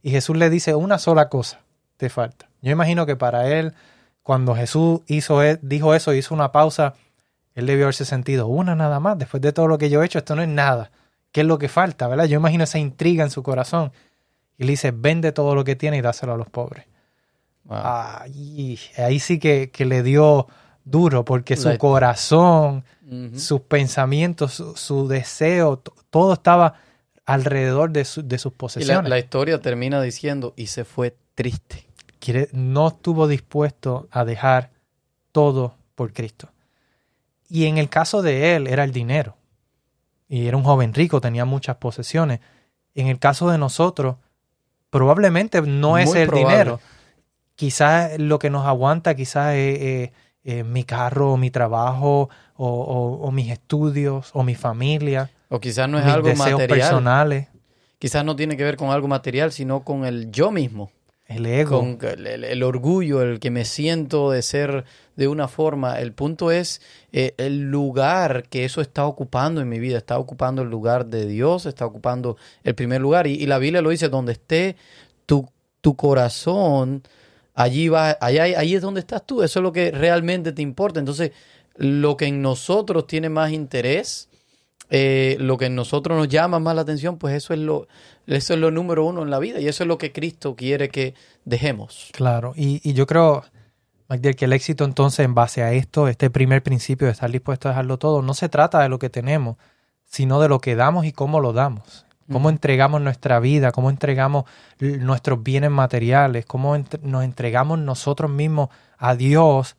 Y 0.02 0.10
Jesús 0.10 0.36
le 0.36 0.50
dice 0.50 0.74
una 0.74 0.98
sola 0.98 1.28
cosa, 1.28 1.60
te 1.96 2.08
falta. 2.08 2.48
Yo 2.60 2.70
imagino 2.70 3.06
que 3.06 3.16
para 3.16 3.48
él, 3.48 3.74
cuando 4.24 4.56
Jesús 4.56 5.02
hizo, 5.06 5.40
e- 5.44 5.60
dijo 5.62 5.94
eso, 5.94 6.12
hizo 6.12 6.34
una 6.34 6.50
pausa, 6.50 6.94
él 7.54 7.66
debió 7.66 7.84
haberse 7.84 8.04
sentido 8.04 8.48
una 8.48 8.74
nada 8.74 8.98
más. 8.98 9.16
Después 9.18 9.40
de 9.40 9.52
todo 9.52 9.68
lo 9.68 9.78
que 9.78 9.88
yo 9.90 10.02
he 10.02 10.06
hecho, 10.06 10.18
esto 10.18 10.34
no 10.34 10.42
es 10.42 10.48
nada. 10.48 10.90
¿Qué 11.30 11.42
es 11.42 11.46
lo 11.46 11.58
que 11.58 11.68
falta? 11.68 12.08
¿verdad? 12.08 12.24
Yo 12.24 12.38
imagino 12.38 12.64
esa 12.64 12.78
intriga 12.80 13.22
en 13.22 13.30
su 13.30 13.42
corazón. 13.44 13.92
Y 14.58 14.64
le 14.64 14.70
dice, 14.72 14.90
vende 14.92 15.30
todo 15.30 15.54
lo 15.54 15.62
que 15.62 15.76
tiene 15.76 15.98
y 15.98 16.00
dáselo 16.00 16.34
a 16.34 16.36
los 16.36 16.48
pobres. 16.48 16.86
Wow. 17.64 17.78
Ahí 18.98 19.20
sí 19.20 19.38
que, 19.38 19.70
que 19.70 19.84
le 19.84 20.02
dio 20.02 20.46
duro, 20.84 21.24
porque 21.24 21.56
su 21.56 21.76
corazón, 21.78 22.84
sus 23.36 23.60
pensamientos, 23.62 24.52
su, 24.54 24.76
su 24.76 25.08
deseo, 25.08 25.78
to- 25.78 25.94
todo 26.10 26.34
estaba 26.34 26.74
alrededor 27.26 27.90
de, 27.90 28.04
su- 28.04 28.26
de 28.26 28.38
sus 28.38 28.52
Y 28.52 28.54
la, 28.54 28.58
posesiones. 28.58 29.08
la 29.10 29.18
historia 29.18 29.60
termina 29.60 30.00
diciendo, 30.02 30.52
y 30.56 30.66
se 30.66 30.84
fue 30.84 31.16
triste. 31.34 31.83
Quiere- 32.24 32.48
no 32.52 32.88
estuvo 32.88 33.26
dispuesto 33.28 34.08
a 34.10 34.24
dejar 34.24 34.70
todo 35.32 35.74
por 35.94 36.12
Cristo. 36.14 36.48
Y 37.50 37.66
en 37.66 37.76
el 37.76 37.88
caso 37.90 38.22
de 38.22 38.56
él 38.56 38.66
era 38.66 38.82
el 38.84 38.92
dinero. 38.92 39.36
Y 40.28 40.46
era 40.46 40.56
un 40.56 40.62
joven 40.64 40.94
rico, 40.94 41.20
tenía 41.20 41.44
muchas 41.44 41.76
posesiones. 41.76 42.40
En 42.94 43.08
el 43.08 43.18
caso 43.18 43.50
de 43.50 43.58
nosotros, 43.58 44.16
probablemente 44.90 45.60
no 45.62 45.98
es 45.98 46.14
el 46.14 46.28
probable. 46.28 46.50
dinero. 46.56 46.80
Quizás 47.56 48.18
lo 48.18 48.38
que 48.38 48.50
nos 48.50 48.66
aguanta, 48.66 49.14
quizás 49.14 49.54
es, 49.54 49.80
es- 49.80 50.10
es 50.44 50.64
mi 50.64 50.84
carro, 50.84 51.32
o 51.32 51.36
mi 51.36 51.50
trabajo, 51.50 52.28
o, 52.56 52.66
o- 52.68 53.26
o 53.26 53.30
mis 53.32 53.50
estudios, 53.50 54.30
o 54.34 54.42
mi 54.42 54.54
familia, 54.54 55.30
O 55.48 55.58
quizás 55.60 55.88
no 55.88 55.98
es 55.98 56.04
mis 56.04 56.14
algo 56.14 56.28
deseos 56.28 56.50
material. 56.60 56.68
personales. 56.80 57.48
Quizás 57.98 58.24
no 58.24 58.36
tiene 58.36 58.56
que 58.56 58.64
ver 58.64 58.76
con 58.76 58.90
algo 58.90 59.08
material, 59.08 59.52
sino 59.52 59.80
con 59.84 60.04
el 60.04 60.30
yo 60.30 60.50
mismo. 60.50 60.90
El 61.34 61.46
ego. 61.46 61.80
con 61.80 61.98
el, 62.26 62.62
orgullo, 62.62 63.22
el 63.22 63.40
que 63.40 63.50
me 63.50 63.64
siento 63.64 64.30
de 64.30 64.42
ser 64.42 64.84
de 65.16 65.28
una 65.28 65.48
forma. 65.48 65.98
El 66.00 66.12
punto 66.12 66.50
es 66.50 66.80
eh, 67.12 67.34
el 67.38 67.70
lugar 67.70 68.44
que 68.48 68.64
eso 68.64 68.80
está 68.80 69.06
ocupando 69.06 69.60
en 69.60 69.68
mi 69.68 69.78
vida. 69.78 69.98
Está 69.98 70.18
ocupando 70.18 70.62
el 70.62 70.68
lugar 70.68 71.06
de 71.06 71.26
Dios, 71.26 71.66
está 71.66 71.86
ocupando 71.86 72.36
el 72.62 72.74
primer 72.74 73.00
lugar. 73.00 73.26
Y, 73.26 73.32
y 73.34 73.46
la 73.46 73.58
Biblia 73.58 73.82
lo 73.82 73.90
dice, 73.90 74.08
donde 74.08 74.32
esté 74.32 74.76
tu, 75.26 75.48
tu 75.80 75.96
corazón, 75.96 77.02
allí 77.54 77.88
va, 77.88 78.16
allá, 78.20 78.44
ahí 78.44 78.74
es 78.74 78.82
donde 78.82 79.00
estás 79.00 79.26
tú. 79.26 79.42
Eso 79.42 79.58
es 79.58 79.62
lo 79.62 79.72
que 79.72 79.90
realmente 79.90 80.52
te 80.52 80.62
importa. 80.62 81.00
Entonces, 81.00 81.32
lo 81.76 82.16
que 82.16 82.26
en 82.26 82.42
nosotros 82.42 83.06
tiene 83.06 83.28
más 83.28 83.50
interés, 83.52 84.28
eh, 84.90 85.36
lo 85.40 85.56
que 85.56 85.66
en 85.66 85.74
nosotros 85.74 86.16
nos 86.18 86.28
llama 86.28 86.58
más 86.58 86.74
la 86.74 86.82
atención, 86.82 87.18
pues 87.18 87.34
eso 87.34 87.52
es 87.54 87.60
lo, 87.60 87.88
eso 88.26 88.54
es 88.54 88.60
lo 88.60 88.70
número 88.70 89.04
uno 89.04 89.22
en 89.22 89.30
la 89.30 89.38
vida 89.38 89.60
y 89.60 89.66
eso 89.68 89.84
es 89.84 89.88
lo 89.88 89.98
que 89.98 90.12
Cristo 90.12 90.54
quiere 90.56 90.88
que 90.88 91.14
dejemos. 91.44 92.10
Claro, 92.12 92.52
y, 92.56 92.80
y 92.88 92.92
yo 92.94 93.06
creo, 93.06 93.44
Magdiel, 94.08 94.36
que 94.36 94.44
el 94.44 94.52
éxito 94.52 94.84
entonces 94.84 95.24
en 95.24 95.34
base 95.34 95.62
a 95.62 95.72
esto, 95.72 96.08
este 96.08 96.30
primer 96.30 96.62
principio 96.62 97.06
de 97.06 97.12
estar 97.12 97.30
dispuesto 97.30 97.68
a 97.68 97.72
dejarlo 97.72 97.98
todo, 97.98 98.22
no 98.22 98.34
se 98.34 98.48
trata 98.48 98.80
de 98.80 98.88
lo 98.88 98.98
que 98.98 99.10
tenemos, 99.10 99.56
sino 100.04 100.40
de 100.40 100.48
lo 100.48 100.60
que 100.60 100.76
damos 100.76 101.06
y 101.06 101.12
cómo 101.12 101.40
lo 101.40 101.52
damos. 101.52 102.04
Cómo 102.32 102.48
entregamos 102.48 103.02
nuestra 103.02 103.38
vida, 103.38 103.70
cómo 103.70 103.90
entregamos 103.90 104.44
nuestros 104.78 105.42
bienes 105.42 105.70
materiales, 105.70 106.46
cómo 106.46 106.74
ent- 106.74 107.00
nos 107.02 107.22
entregamos 107.22 107.78
nosotros 107.78 108.30
mismos 108.30 108.70
a 108.96 109.14
Dios 109.14 109.76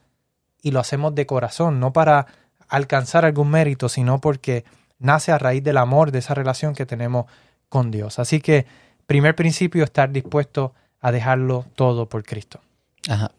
y 0.62 0.70
lo 0.70 0.80
hacemos 0.80 1.16
de 1.16 1.26
corazón, 1.26 1.80
no 1.80 1.92
para 1.92 2.28
alcanzar 2.68 3.26
algún 3.26 3.50
mérito, 3.50 3.90
sino 3.90 4.22
porque 4.22 4.64
nace 5.00 5.32
a 5.32 5.38
raíz 5.38 5.64
del 5.64 5.78
amor, 5.78 6.12
de 6.12 6.20
esa 6.20 6.34
relación 6.34 6.74
que 6.74 6.86
tenemos 6.86 7.26
con 7.70 7.92
Dios. 7.92 8.20
Así 8.20 8.40
que, 8.40 8.66
primer 9.08 9.36
principio, 9.36 9.84
estar 9.84 10.12
dispuesto 10.12 10.74
a 11.02 11.12
dejarlo 11.12 11.66
todo 11.76 12.08
por 12.08 12.24
Cristo. 12.24 12.62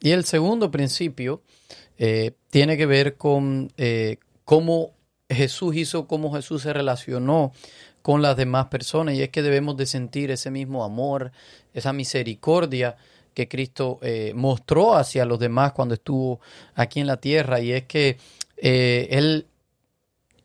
Y 0.00 0.12
el 0.12 0.24
segundo 0.24 0.70
principio 0.70 1.42
eh, 1.98 2.32
tiene 2.50 2.76
que 2.76 2.86
ver 2.86 3.16
con 3.16 3.72
eh, 3.76 4.18
cómo 4.44 4.92
Jesús 5.28 5.74
hizo, 5.74 6.06
cómo 6.06 6.32
Jesús 6.32 6.62
se 6.62 6.72
relacionó 6.72 7.52
con 8.02 8.22
las 8.22 8.36
demás 8.36 8.66
personas 8.66 9.16
y 9.16 9.22
es 9.22 9.30
que 9.30 9.42
debemos 9.42 9.76
de 9.76 9.86
sentir 9.86 10.30
ese 10.30 10.52
mismo 10.52 10.84
amor, 10.84 11.32
esa 11.74 11.92
misericordia 11.92 12.96
que 13.34 13.48
Cristo 13.48 13.98
eh, 14.02 14.32
mostró 14.36 14.94
hacia 14.94 15.24
los 15.24 15.40
demás 15.40 15.72
cuando 15.72 15.94
estuvo 15.94 16.40
aquí 16.76 17.00
en 17.00 17.08
la 17.08 17.16
tierra 17.16 17.58
y 17.60 17.72
es 17.72 17.84
que 17.86 18.18
Él 18.56 19.46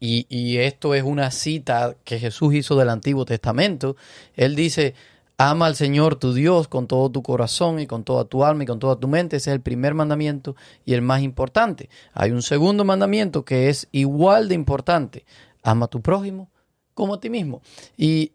y, 0.04 0.58
esto 0.58 0.96
es 0.96 1.04
una 1.04 1.30
cita 1.30 1.96
que 2.04 2.18
Jesús 2.18 2.56
hizo 2.56 2.76
del 2.76 2.90
Antiguo 2.90 3.24
Testamento. 3.24 3.96
Él 4.36 4.56
dice, 4.56 4.96
ama 5.38 5.68
al 5.68 5.76
Señor 5.76 6.16
tu 6.16 6.34
Dios 6.34 6.68
con 6.68 6.88
todo 6.88 7.12
tu 7.12 7.22
corazón 7.22 7.80
y 7.80 7.86
con 7.86 8.04
toda 8.04 8.26
tu 8.26 8.44
alma 8.44 8.64
y 8.64 8.66
con 8.66 8.80
toda 8.80 8.96
tu 8.96 9.08
mente. 9.08 9.38
Ese 9.38 9.52
es 9.52 9.54
el 9.54 9.62
primer 9.62 9.94
mandamiento 9.94 10.56
y 10.86 10.96
el 10.96 11.04
más 11.04 11.22
importante. 11.22 11.88
Hay 12.14 12.32
un 12.32 12.42
segundo 12.42 12.84
mandamiento 12.84 13.46
que 13.46 13.70
es 13.70 13.88
igual 13.92 14.50
de 14.50 14.56
importante. 14.56 15.24
Ama 15.62 15.86
a 15.86 15.90
tu 15.90 16.02
prójimo 16.02 16.50
como 16.96 17.14
a 17.14 17.20
ti 17.20 17.30
mismo. 17.30 17.62
Y, 17.96 18.32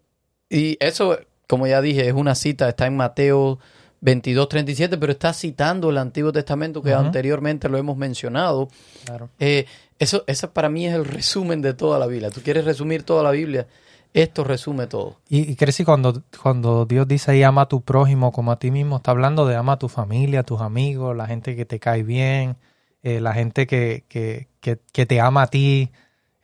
y 0.49 0.77
eso, 0.79 1.19
como 1.49 1.67
ya 1.67 1.81
dije, 1.81 2.07
es 2.07 2.15
una 2.15 2.37
cita, 2.37 2.69
está 2.69 2.87
en 2.87 2.97
Mateo 2.97 3.59
22, 4.07 4.49
37, 4.49 4.99
pero 4.99 5.11
está 5.11 5.33
citando 5.33 5.91
el 5.91 5.99
Antiguo 5.99 6.31
Testamento 6.31 6.81
que 6.81 6.93
Ujú. 6.93 7.01
anteriormente 7.01 7.69
lo 7.69 7.77
hemos 7.77 7.97
mencionado. 7.97 8.69
Claro. 9.05 9.31
Eh, 9.41 9.67
eso, 9.99 10.23
eso 10.29 10.53
para 10.53 10.69
mí 10.69 10.87
es 10.87 10.95
el 10.95 11.05
resumen 11.05 11.61
de 11.61 11.75
toda 11.75 11.99
la 11.99 12.07
Biblia. 12.07 12.31
Tú 12.31 12.41
quieres 12.41 12.65
resumir 12.65 13.03
toda 13.03 13.25
la 13.25 13.33
Biblia, 13.33 13.67
esto 14.15 14.45
resume 14.45 14.87
todo. 14.87 15.17
Y, 15.29 15.51
y 15.51 15.57
crees 15.57 15.77
que 15.79 15.85
cuando, 15.85 16.23
cuando 16.41 16.87
Dios 16.87 17.09
dice 17.09 17.33
ahí 17.33 17.43
ama 17.43 17.63
a 17.63 17.69
tu 17.69 17.81
prójimo 17.81 18.31
como 18.31 18.53
a 18.53 18.61
ti 18.61 18.71
mismo, 18.71 18.99
está 18.99 19.11
hablando 19.11 19.45
de 19.45 19.57
ama 19.57 19.73
a 19.73 19.79
tu 19.81 19.89
familia, 19.89 20.41
a 20.41 20.45
tus 20.45 20.61
amigos, 20.61 21.17
la 21.17 21.27
gente 21.27 21.57
que 21.57 21.65
te 21.65 21.81
cae 21.81 22.05
bien, 22.05 22.57
eh, 23.03 23.21
la 23.21 23.35
gente 23.35 23.67
que, 23.67 24.05
que, 24.09 24.47
que, 24.61 24.79
que 24.93 25.07
te 25.07 25.21
ama 25.21 25.43
a 25.43 25.47
ti. 25.49 25.91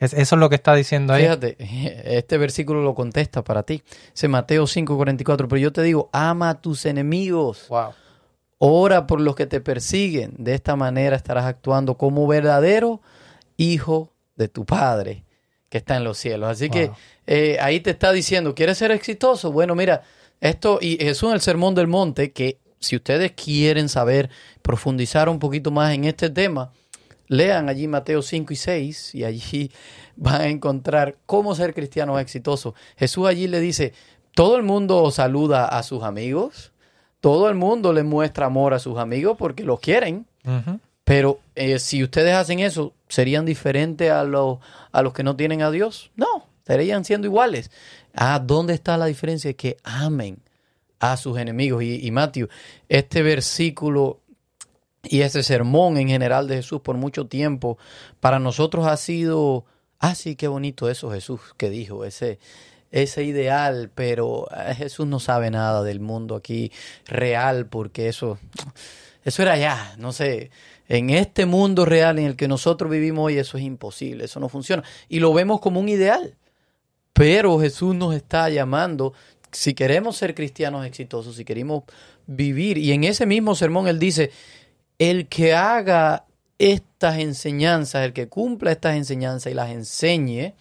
Es- 0.03 0.13
eso 0.15 0.35
es 0.37 0.39
lo 0.41 0.49
que 0.49 0.57
está 0.57 0.75
diciendo 0.75 1.13
ahí. 1.13 1.23
Fíjate, 1.23 1.57
este 2.17 2.39
versículo 2.39 2.83
lo 2.83 2.95
contesta 2.95 3.43
para 3.43 3.63
ti. 3.63 3.83
Dice 4.13 4.29
Mateo 4.29 4.65
5:44, 4.67 5.49
pero 5.49 5.57
yo 5.59 5.73
te 5.73 5.83
digo, 5.83 6.09
ama 6.13 6.51
a 6.51 6.61
tus 6.61 6.85
enemigos, 6.87 7.67
Wow. 7.69 7.91
ora 8.59 9.07
por 9.07 9.21
los 9.21 9.35
que 9.37 9.47
te 9.47 9.61
persiguen. 9.61 10.35
De 10.39 10.55
esta 10.55 10.77
manera 10.77 11.17
estarás 11.17 11.45
actuando 11.45 11.97
como 11.97 12.27
verdadero 12.27 13.01
hijo 13.57 14.11
de 14.37 14.49
tu 14.49 14.65
Padre 14.65 15.25
que 15.69 15.79
está 15.79 15.97
en 15.97 16.05
los 16.05 16.19
cielos. 16.19 16.51
Así 16.51 16.69
que 16.69 16.91
eh, 17.27 17.57
ahí 17.61 17.81
te 17.81 17.91
está 17.91 18.13
diciendo, 18.13 18.55
¿quieres 18.55 18.77
ser 18.79 18.91
exitoso? 18.91 19.53
Bueno, 19.53 19.75
mira, 19.75 20.03
esto 20.41 20.79
y 20.81 20.97
Jesús 20.99 21.29
en 21.31 21.35
el 21.37 21.41
Sermón 21.41 21.75
del 21.75 21.87
Monte, 21.87 22.33
que 22.33 22.59
si 22.79 22.97
ustedes 22.97 23.33
quieren 23.33 23.89
saber, 23.89 24.29
profundizar 24.61 25.29
un 25.29 25.39
poquito 25.39 25.71
más 25.71 25.95
en 25.95 26.05
este 26.05 26.29
tema, 26.29 26.73
lean 27.33 27.71
allí 27.71 27.89
Mateo 27.89 28.21
5 28.21 28.53
y 28.53 28.57
6 28.57 29.15
y 29.15 29.25
allí 29.25 29.73
van 30.17 30.41
a 30.43 30.49
encontrar 30.49 31.17
cómo 31.25 31.55
ser 31.55 31.75
cristiano 31.75 32.19
exitoso. 32.19 32.75
Jesús 32.97 33.27
allí 33.27 33.49
le 33.49 33.61
dice, 33.61 33.95
todo 34.35 34.57
el 34.57 34.63
mundo 34.63 35.11
saluda 35.11 35.67
a 35.67 35.83
sus 35.83 36.03
amigos, 36.03 36.73
todo 37.21 37.49
el 37.49 37.55
mundo 37.55 37.93
le 37.93 38.03
muestra 38.03 38.47
amor 38.47 38.75
a 38.75 38.79
sus 38.79 38.99
amigos 38.99 39.37
porque 39.39 39.65
los 39.65 39.81
quieren, 39.81 40.27
pero 41.05 41.41
eh, 41.55 41.79
si 41.79 42.03
ustedes 42.03 42.35
hacen 42.35 42.61
eso, 42.61 42.93
¿serían 43.09 43.47
diferentes 43.47 44.11
a, 44.11 44.25
los 44.25 44.59
a 44.91 45.03
los 45.03 45.15
que 45.15 45.23
no 45.23 45.35
tienen 45.35 45.63
a 45.63 45.71
Dios? 45.71 46.11
No, 46.17 46.49
estarían 46.59 47.05
siendo 47.05 47.29
iguales. 47.29 47.71
Ah, 48.15 48.41
¿dónde 48.45 48.75
está 48.75 48.99
la 48.99 49.07
diferencia? 49.07 49.53
Que 49.55 49.79
amen 49.85 50.39
a 50.99 51.17
sus 51.17 51.39
enemigos. 51.39 51.83
Y, 51.83 52.07
y 52.07 52.11
Matthew, 52.11 52.49
este 52.89 53.23
versículo 53.23 54.22
y 55.03 55.23
ese 55.23 55.43
sermón 55.43 55.97
en 55.97 56.09
general 56.09 56.49
de 56.49 56.57
Jesús 56.57 56.81
por 56.81 56.97
mucho 56.97 57.27
tiempo, 57.27 57.79
para 58.21 58.39
nosotros 58.39 58.87
ha 58.87 58.97
sido, 58.97 59.65
ah, 59.99 60.15
sí, 60.15 60.37
qué 60.37 60.49
bonito 60.49 60.89
eso 60.89 61.11
Jesús 61.11 61.41
que 61.57 61.71
dijo, 61.71 62.05
ese, 62.05 62.39
ese 62.93 63.25
ideal, 63.25 63.91
pero 63.95 64.47
eh, 64.51 64.75
Jesús 64.75 65.07
no 65.07 65.19
sabe 65.19 65.51
nada 65.51 65.83
del 65.83 66.01
mundo 66.01 66.37
aquí 66.37 66.71
real, 67.07 67.67
porque 67.67 68.09
eso, 68.09 68.39
eso 69.25 69.43
era 69.43 69.55
allá, 69.55 69.95
no 69.99 70.13
sé, 70.13 70.51
en 70.89 71.11
este 71.11 71.47
mundo 71.47 71.85
real 71.85 72.19
en 72.19 72.27
el 72.27 72.37
que 72.37 72.49
nosotros 72.49 72.91
vivimos 72.91 73.27
hoy, 73.27 73.39
eso 73.39 73.57
es 73.57 73.65
imposible, 73.65 74.25
eso 74.27 74.41
no 74.41 74.49
funciona. 74.49 74.85
Y 75.09 75.21
lo 75.21 75.33
vemos 75.33 75.61
como 75.61 75.81
un 75.81 75.89
ideal, 75.89 76.37
pero 77.13 77.59
Jesús 77.59 77.95
nos 77.95 78.15
está 78.15 78.51
llamando, 78.51 79.15
si 79.51 79.75
queremos 79.75 80.17
ser 80.17 80.35
cristianos 80.35 80.87
exitosos, 80.87 81.37
si 81.37 81.45
queremos 81.45 81.85
vivir, 82.27 82.79
y 82.79 82.93
en 82.93 83.05
ese 83.05 83.27
mismo 83.27 83.55
sermón 83.55 83.89
él 83.89 83.99
dice, 83.99 84.31
el 84.99 85.29
que 85.29 85.55
haga 85.55 86.27
estas 86.59 87.19
enseñanzas, 87.19 88.05
el 88.05 88.13
que 88.13 88.29
cumpla 88.29 88.73
estas 88.73 88.97
enseñanzas 88.97 89.51
y 89.51 89.55
las 89.55 89.71
enseñe, 89.71 90.55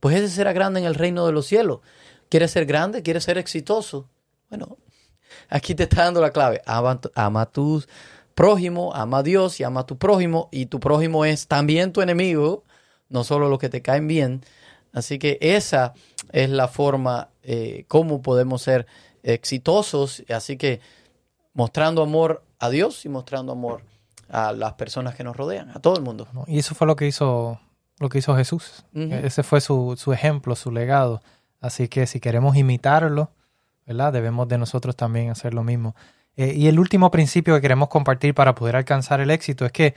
pues 0.00 0.16
ese 0.16 0.28
será 0.28 0.52
grande 0.52 0.80
en 0.80 0.86
el 0.86 0.94
reino 0.94 1.26
de 1.26 1.32
los 1.32 1.46
cielos. 1.46 1.80
¿Quieres 2.28 2.50
ser 2.50 2.66
grande? 2.66 3.02
¿Quieres 3.02 3.24
ser 3.24 3.38
exitoso? 3.38 4.08
Bueno, 4.48 4.78
aquí 5.48 5.74
te 5.74 5.84
está 5.84 6.04
dando 6.04 6.20
la 6.20 6.30
clave. 6.30 6.62
Ama, 6.66 7.00
a 7.40 7.46
tu 7.46 7.82
prójimo, 8.34 8.94
ama 8.94 9.18
a 9.18 9.22
Dios 9.22 9.60
y 9.60 9.64
ama 9.64 9.80
a 9.80 9.86
tu 9.86 9.98
prójimo. 9.98 10.48
Y 10.52 10.66
tu 10.66 10.80
prójimo 10.80 11.24
es 11.24 11.46
también 11.46 11.92
tu 11.92 12.00
enemigo, 12.00 12.64
no 13.08 13.24
solo 13.24 13.48
los 13.48 13.58
que 13.58 13.68
te 13.68 13.82
caen 13.82 14.08
bien. 14.08 14.42
Así 14.92 15.18
que 15.18 15.38
esa 15.40 15.94
es 16.32 16.50
la 16.50 16.68
forma 16.68 17.30
eh, 17.42 17.84
cómo 17.88 18.22
podemos 18.22 18.62
ser 18.62 18.86
exitosos. 19.22 20.22
Así 20.28 20.56
que 20.56 20.80
mostrando 21.54 22.02
amor 22.02 22.44
a 22.58 22.70
Dios 22.70 23.04
y 23.04 23.08
mostrando 23.08 23.52
amor 23.52 23.82
a 24.30 24.52
las 24.52 24.74
personas 24.74 25.14
que 25.14 25.24
nos 25.24 25.36
rodean, 25.36 25.70
a 25.70 25.80
todo 25.80 25.96
el 25.96 26.02
mundo. 26.02 26.28
Y 26.46 26.58
eso 26.58 26.74
fue 26.74 26.86
lo 26.86 26.96
que 26.96 27.06
hizo, 27.06 27.60
lo 27.98 28.08
que 28.08 28.18
hizo 28.18 28.36
Jesús. 28.36 28.84
Ujú. 28.94 29.14
Ese 29.14 29.42
fue 29.42 29.60
su, 29.60 29.94
su 29.96 30.12
ejemplo, 30.12 30.54
su 30.54 30.70
legado. 30.70 31.22
Así 31.60 31.88
que 31.88 32.06
si 32.06 32.20
queremos 32.20 32.56
imitarlo, 32.56 33.30
¿verdad? 33.86 34.12
Debemos 34.12 34.48
de 34.48 34.58
nosotros 34.58 34.96
también 34.96 35.30
hacer 35.30 35.54
lo 35.54 35.64
mismo. 35.64 35.96
Eh, 36.36 36.52
y 36.54 36.68
el 36.68 36.78
último 36.78 37.10
principio 37.10 37.54
que 37.54 37.60
queremos 37.60 37.88
compartir 37.88 38.34
para 38.34 38.54
poder 38.54 38.76
alcanzar 38.76 39.20
el 39.20 39.30
éxito 39.30 39.64
es 39.66 39.72
que, 39.72 39.94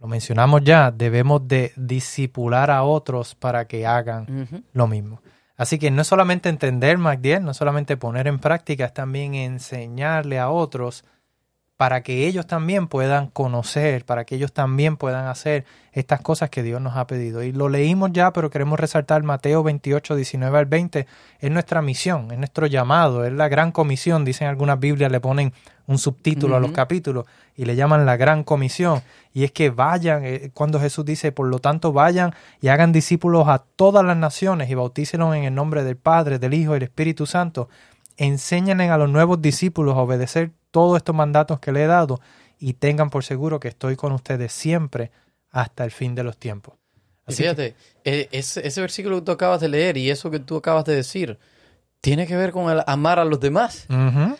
lo 0.00 0.08
mencionamos 0.08 0.62
ya, 0.64 0.90
debemos 0.90 1.46
de 1.46 1.72
disipular 1.76 2.70
a 2.70 2.82
otros 2.84 3.34
para 3.34 3.66
que 3.66 3.86
hagan 3.86 4.66
lo 4.72 4.86
mismo. 4.86 5.20
Así 5.56 5.78
que 5.78 5.90
no 5.90 6.02
es 6.02 6.08
solamente 6.08 6.48
entender 6.48 6.98
MacDiel, 6.98 7.44
no 7.44 7.50
es 7.50 7.56
solamente 7.56 7.96
poner 7.96 8.28
en 8.28 8.38
práctica, 8.38 8.86
es 8.86 8.94
también 8.94 9.34
enseñarle 9.34 10.38
a 10.38 10.50
otros 10.50 11.04
para 11.78 12.02
que 12.02 12.26
ellos 12.26 12.48
también 12.48 12.88
puedan 12.88 13.28
conocer, 13.28 14.04
para 14.04 14.24
que 14.24 14.34
ellos 14.34 14.52
también 14.52 14.96
puedan 14.96 15.28
hacer 15.28 15.64
estas 15.92 16.20
cosas 16.20 16.50
que 16.50 16.64
Dios 16.64 16.80
nos 16.80 16.96
ha 16.96 17.06
pedido. 17.06 17.44
Y 17.44 17.52
lo 17.52 17.68
leímos 17.68 18.10
ya, 18.12 18.32
pero 18.32 18.50
queremos 18.50 18.80
resaltar 18.80 19.22
Mateo 19.22 19.62
28, 19.62 20.16
19 20.16 20.58
al 20.58 20.66
20. 20.66 21.06
Es 21.38 21.50
nuestra 21.52 21.80
misión, 21.80 22.32
es 22.32 22.38
nuestro 22.38 22.66
llamado, 22.66 23.24
es 23.24 23.32
la 23.32 23.48
gran 23.48 23.70
comisión. 23.70 24.24
Dicen 24.24 24.48
algunas 24.48 24.80
Biblias, 24.80 25.12
le 25.12 25.20
ponen 25.20 25.52
un 25.86 25.98
subtítulo 25.98 26.56
a 26.56 26.60
los 26.60 26.72
capítulos 26.72 27.26
y 27.56 27.64
le 27.64 27.76
llaman 27.76 28.04
la 28.04 28.16
gran 28.16 28.42
comisión. 28.42 29.02
Y 29.32 29.44
es 29.44 29.52
que 29.52 29.70
vayan, 29.70 30.24
eh, 30.24 30.50
cuando 30.52 30.80
Jesús 30.80 31.04
dice, 31.04 31.30
por 31.30 31.46
lo 31.46 31.60
tanto 31.60 31.92
vayan 31.92 32.34
y 32.60 32.68
hagan 32.68 32.90
discípulos 32.90 33.46
a 33.46 33.62
todas 33.76 34.04
las 34.04 34.16
naciones 34.16 34.68
y 34.68 34.74
bautícelos 34.74 35.36
en 35.36 35.44
el 35.44 35.54
nombre 35.54 35.84
del 35.84 35.96
Padre, 35.96 36.40
del 36.40 36.54
Hijo 36.54 36.72
y 36.72 36.80
del 36.80 36.88
Espíritu 36.88 37.24
Santo. 37.24 37.68
Enséñenle 38.18 38.90
a 38.90 38.98
los 38.98 39.08
nuevos 39.08 39.40
discípulos 39.40 39.96
a 39.96 40.00
obedecer 40.00 40.50
todos 40.70 40.98
estos 40.98 41.14
mandatos 41.14 41.60
que 41.60 41.72
le 41.72 41.84
he 41.84 41.86
dado 41.86 42.20
y 42.58 42.74
tengan 42.74 43.08
por 43.08 43.24
seguro 43.24 43.60
que 43.60 43.68
estoy 43.68 43.96
con 43.96 44.12
ustedes 44.12 44.52
siempre 44.52 45.10
hasta 45.50 45.84
el 45.84 45.90
fin 45.90 46.14
de 46.14 46.24
los 46.24 46.36
tiempos. 46.36 46.74
Y 47.26 47.32
fíjate, 47.32 47.74
eh, 48.04 48.28
ese, 48.32 48.66
ese 48.66 48.80
versículo 48.80 49.16
que 49.16 49.22
tú 49.22 49.32
acabas 49.32 49.60
de 49.60 49.68
leer 49.68 49.96
y 49.96 50.10
eso 50.10 50.30
que 50.30 50.40
tú 50.40 50.56
acabas 50.56 50.84
de 50.84 50.94
decir, 50.94 51.38
tiene 52.00 52.26
que 52.26 52.36
ver 52.36 52.52
con 52.52 52.70
el 52.70 52.82
amar 52.86 53.18
a 53.18 53.24
los 53.24 53.40
demás. 53.40 53.86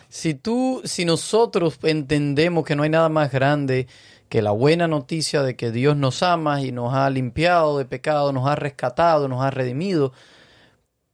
Si 0.07 0.33
tú, 0.33 0.81
si 0.85 1.05
nosotros 1.05 1.77
entendemos 1.83 2.65
que 2.65 2.75
no 2.75 2.83
hay 2.83 2.89
nada 2.89 3.09
más 3.09 3.31
grande 3.31 3.87
que 4.29 4.41
la 4.41 4.51
buena 4.51 4.87
noticia 4.87 5.43
de 5.43 5.55
que 5.55 5.71
Dios 5.71 5.97
nos 5.97 6.23
ama 6.23 6.61
y 6.61 6.71
nos 6.71 6.93
ha 6.93 7.09
limpiado 7.09 7.77
de 7.77 7.85
pecado, 7.85 8.31
nos 8.31 8.47
ha 8.47 8.55
rescatado, 8.55 9.27
nos 9.27 9.43
ha 9.43 9.51
redimido, 9.51 10.13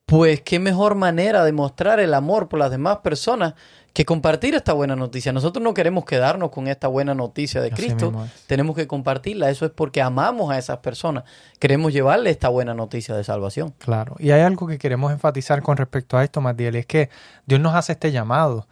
pues 0.06 0.42
qué 0.42 0.60
mejor 0.60 0.96
manera 0.96 1.44
de 1.44 1.52
mostrar 1.52 2.00
el 2.00 2.14
amor 2.14 2.48
por 2.48 2.60
las 2.60 2.72
demás 2.72 2.98
personas 2.98 3.54
que 3.94 4.04
compartir 4.04 4.56
esta 4.56 4.74
buena 4.74 4.96
noticia. 4.96 5.32
Nosotros 5.32 5.64
no 5.64 5.74
queremos 5.74 6.04
quedarnos 6.04 6.52
con 6.52 6.68
esta 6.68 6.90
buena 6.90 7.16
noticia 7.16 7.62
de 7.62 7.72
Cristo, 7.72 8.14
tenemos 8.46 8.76
que 8.76 8.88
compartirla. 8.88 9.50
Eso 9.50 9.66
es 9.66 9.72
porque 9.72 10.02
amamos 10.02 10.52
a 10.52 10.58
esas 10.58 10.80
personas, 10.80 11.24
queremos 11.60 11.94
llevarle 11.94 12.30
esta 12.30 12.50
buena 12.50 12.74
noticia 12.74 13.16
de 13.16 13.24
salvación. 13.24 13.74
Claro. 13.80 14.16
Y 14.20 14.32
hay 14.32 14.42
algo 14.42 14.68
que 14.68 14.78
queremos 14.78 15.14
enfatizar 15.14 15.62
con 15.62 15.78
respecto 15.78 16.18
a 16.18 16.24
esto, 16.26 16.42
Matiel, 16.42 16.76
es 16.76 16.86
que 16.86 17.10
Dios 17.46 17.62
nos 17.62 17.74
hace 17.74 17.94
este 17.94 18.12
llamado, 18.12 18.68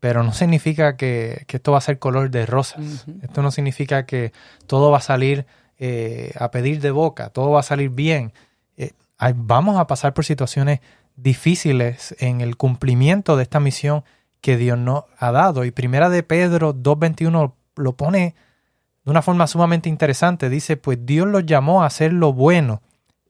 pero 0.00 0.22
no 0.22 0.32
significa 0.32 0.96
que, 0.96 1.44
que 1.46 1.58
esto 1.58 1.72
va 1.72 1.78
a 1.78 1.82
ser 1.82 1.98
color 1.98 2.30
de 2.30 2.46
rosas. 2.46 3.06
Esto 3.22 3.42
no 3.42 3.50
significa 3.50 4.06
que 4.06 4.32
todo 4.66 4.90
va 4.90 4.98
a 4.98 5.02
salir 5.02 5.46
eh, 5.78 6.32
a 6.38 6.50
pedir 6.50 6.80
de 6.80 6.90
boca, 6.90 7.28
todo 7.28 7.50
va 7.50 7.60
a 7.60 7.62
salir 7.62 7.90
bien. 7.90 8.32
Eh, 8.78 8.92
vamos 9.34 9.78
a 9.78 9.86
pasar 9.86 10.14
por 10.14 10.24
situaciones 10.24 10.80
difíciles 11.16 12.14
en 12.18 12.40
el 12.40 12.56
cumplimiento 12.56 13.36
de 13.36 13.42
esta 13.42 13.60
misión 13.60 14.04
que 14.40 14.56
Dios 14.56 14.78
nos 14.78 15.04
ha 15.18 15.32
dado. 15.32 15.64
Y 15.64 15.70
primera 15.70 16.10
de 16.10 16.22
Pedro 16.22 16.74
2.21 16.74 17.52
lo 17.76 17.96
pone 17.96 18.34
de 19.04 19.10
una 19.10 19.22
forma 19.22 19.46
sumamente 19.46 19.88
interesante. 19.88 20.50
Dice, 20.50 20.76
pues 20.76 21.04
Dios 21.04 21.26
los 21.26 21.46
llamó 21.46 21.82
a 21.82 21.86
hacer 21.86 22.12
lo 22.12 22.32
bueno, 22.32 22.82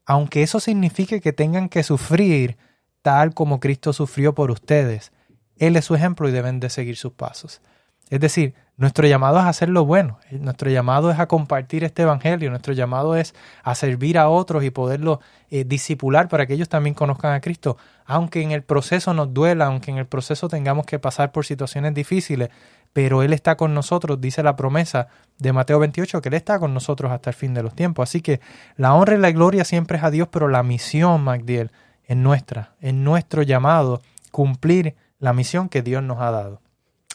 aunque 0.05 0.43
eso 0.43 0.61
signifique 0.61 1.21
que 1.21 1.33
tengan 1.33 1.69
que 1.69 1.83
sufrir 1.83 2.57
tal 3.03 3.35
como 3.35 3.61
Cristo 3.61 3.93
sufrió 3.93 4.35
por 4.35 4.51
ustedes. 4.51 5.13
Él 5.59 5.77
es 5.77 5.85
su 5.85 5.95
ejemplo 5.95 6.29
y 6.29 6.33
deben 6.33 6.61
de 6.61 6.71
seguir 6.71 6.97
sus 6.97 7.13
pasos. 7.13 7.61
Es 8.09 8.21
decir, 8.21 8.55
nuestro 8.77 9.07
llamado 9.07 9.39
es 9.39 9.47
hacer 9.47 9.69
lo 9.69 9.85
bueno, 9.85 10.19
nuestro 10.31 10.71
llamado 10.71 11.11
es 11.11 11.19
a 11.19 11.27
compartir 11.27 11.83
este 11.83 12.03
evangelio, 12.03 12.51
nuestro 12.51 12.73
llamado 12.73 13.17
es 13.17 13.35
a 13.63 13.75
servir 13.75 14.19
a 14.19 14.29
otros 14.29 14.63
y 14.65 14.71
poderlo 14.71 15.21
eh, 15.51 15.65
disipular 15.65 16.29
para 16.29 16.47
que 16.47 16.55
ellos 16.55 16.69
también 16.69 16.95
conozcan 16.95 17.33
a 17.33 17.41
Cristo, 17.41 17.79
aunque 18.05 18.43
en 18.43 18.53
el 18.53 18.63
proceso 18.63 19.15
nos 19.15 19.33
duela, 19.33 19.67
aunque 19.67 19.91
en 19.91 19.97
el 19.99 20.07
proceso 20.07 20.49
tengamos 20.49 20.85
que 20.85 20.99
pasar 20.99 21.33
por 21.33 21.47
situaciones 21.47 21.95
difíciles, 21.95 22.51
pero 22.93 23.23
Él 23.23 23.33
está 23.33 23.57
con 23.57 23.75
nosotros, 23.75 24.21
dice 24.21 24.43
la 24.43 24.57
promesa 24.57 25.09
de 25.39 25.53
Mateo 25.53 25.79
28, 25.79 26.21
que 26.23 26.29
Él 26.29 26.35
está 26.35 26.59
con 26.59 26.75
nosotros 26.75 27.11
hasta 27.11 27.31
el 27.31 27.37
fin 27.37 27.55
de 27.55 27.63
los 27.63 27.75
tiempos. 27.75 28.09
Así 28.09 28.21
que 28.21 28.41
la 28.77 28.95
honra 28.95 29.17
y 29.17 29.19
la 29.19 29.33
gloria 29.33 29.65
siempre 29.65 29.99
es 29.99 30.05
a 30.05 30.11
Dios, 30.11 30.29
pero 30.31 30.49
la 30.49 30.63
misión, 30.63 31.25
Magdiel, 31.25 31.73
es 32.05 32.17
nuestra, 32.17 32.75
es 32.81 32.95
nuestro 32.95 33.43
llamado, 33.43 34.01
cumplir 34.31 34.95
la 35.19 35.33
misión 35.33 35.69
que 35.69 35.83
Dios 35.83 36.03
nos 36.03 36.21
ha 36.21 36.31
dado. 36.31 36.61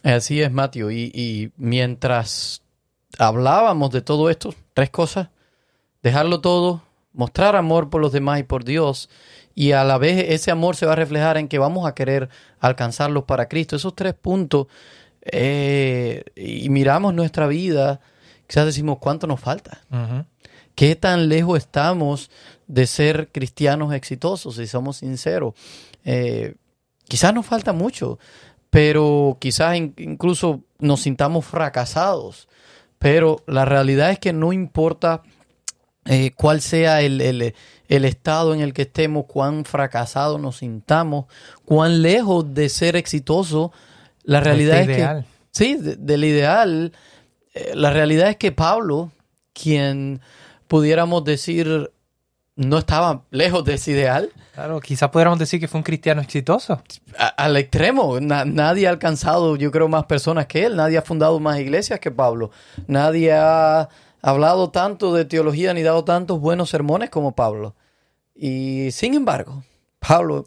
Así 0.03 0.41
es, 0.41 0.51
Mateo. 0.51 0.91
Y, 0.91 1.11
y 1.13 1.51
mientras 1.57 2.61
hablábamos 3.17 3.91
de 3.91 4.01
todo 4.01 4.29
esto, 4.29 4.53
tres 4.73 4.89
cosas, 4.89 5.29
dejarlo 6.01 6.41
todo, 6.41 6.81
mostrar 7.13 7.55
amor 7.55 7.89
por 7.89 8.01
los 8.01 8.11
demás 8.11 8.39
y 8.39 8.43
por 8.43 8.63
Dios, 8.63 9.09
y 9.53 9.73
a 9.73 9.83
la 9.83 9.97
vez 9.97 10.25
ese 10.29 10.49
amor 10.49 10.75
se 10.75 10.85
va 10.85 10.93
a 10.93 10.95
reflejar 10.95 11.37
en 11.37 11.47
que 11.47 11.59
vamos 11.59 11.85
a 11.85 11.93
querer 11.93 12.29
alcanzarlos 12.59 13.25
para 13.25 13.47
Cristo. 13.47 13.75
Esos 13.75 13.95
tres 13.95 14.13
puntos, 14.13 14.67
eh, 15.23 16.23
y 16.35 16.69
miramos 16.69 17.13
nuestra 17.13 17.47
vida, 17.47 17.99
quizás 18.47 18.65
decimos, 18.65 18.97
¿cuánto 18.99 19.27
nos 19.27 19.39
falta? 19.39 19.81
Ujú. 19.91 20.25
¿Qué 20.73 20.95
tan 20.95 21.27
lejos 21.27 21.57
estamos 21.57 22.31
de 22.67 22.87
ser 22.87 23.29
cristianos 23.31 23.93
exitosos, 23.93 24.55
si 24.55 24.67
somos 24.67 24.97
sinceros? 24.97 25.53
Eh, 26.05 26.55
quizás 27.07 27.33
nos 27.33 27.45
falta 27.45 27.73
mucho, 27.73 28.19
pero 28.71 29.37
quizás 29.39 29.75
in- 29.77 29.93
incluso 29.97 30.61
nos 30.79 31.01
sintamos 31.01 31.45
fracasados. 31.45 32.47
Pero 32.97 33.43
la 33.45 33.65
realidad 33.65 34.09
es 34.11 34.17
que 34.19 34.33
no 34.33 34.51
importa 34.53 35.21
eh, 36.05 36.31
cuál 36.35 36.61
sea 36.61 37.01
el, 37.01 37.21
el- 37.21 37.53
el 37.87 38.05
estado 38.05 38.53
en 38.55 38.61
el 38.61 38.73
que 38.73 38.83
estemos, 38.83 39.25
cuán 39.27 39.65
fracasados 39.65 40.39
nos 40.39 40.57
sintamos, 40.57 41.25
cuán 41.65 42.01
lejos 42.01 42.53
de 42.55 42.69
ser 42.69 42.95
exitosos, 42.95 43.69
la 44.23 44.39
realidad 44.39 44.79
Este 44.79 44.91
es 44.91 44.97
que... 44.97 45.01
ideal. 45.03 45.25
Sí, 45.51 45.75
de- 45.75 45.95
del 45.97 46.23
ideal. 46.23 46.93
eh, 47.53 47.73
la 47.75 47.91
realidad 47.91 48.29
es 48.29 48.37
que 48.37 48.51
Pablo, 48.53 49.11
quien 49.53 50.21
pudiéramos 50.69 51.23
decir 51.25 51.91
no 52.55 52.77
estaba 52.77 53.23
lejos 53.31 53.63
de 53.63 53.75
ese 53.75 53.91
ideal, 53.91 54.29
Claro, 54.53 54.79
quizás 54.81 55.09
pudiéramos 55.09 55.39
decir 55.39 55.59
que 55.59 55.67
fue 55.67 55.79
un 55.79 55.83
cristiano 55.83 56.21
exitoso. 56.21 56.81
a- 57.17 57.27
al 57.27 57.55
extremo. 57.57 58.19
Na- 58.19 58.45
nadie 58.45 58.87
ha 58.87 58.89
alcanzado, 58.89 59.55
yo 59.55 59.71
creo, 59.71 59.87
más 59.87 60.05
personas 60.05 60.45
que 60.47 60.65
él. 60.65 60.75
Nadie 60.75 60.97
ha 60.97 61.01
fundado 61.01 61.39
más 61.39 61.59
iglesias 61.59 61.99
que 61.99 62.11
Pablo. 62.11 62.51
Nadie 62.87 63.31
ha 63.33 63.87
hablado 64.21 64.69
tanto 64.69 65.13
de 65.13 65.25
teología 65.25 65.73
ni 65.73 65.81
dado 65.81 66.03
tantos 66.03 66.39
buenos 66.39 66.69
sermones 66.69 67.09
como 67.09 67.33
Pablo. 67.35 67.75
Y 68.35 68.89
sin 68.91 69.13
embargo, 69.13 69.63
Pablo 69.99 70.45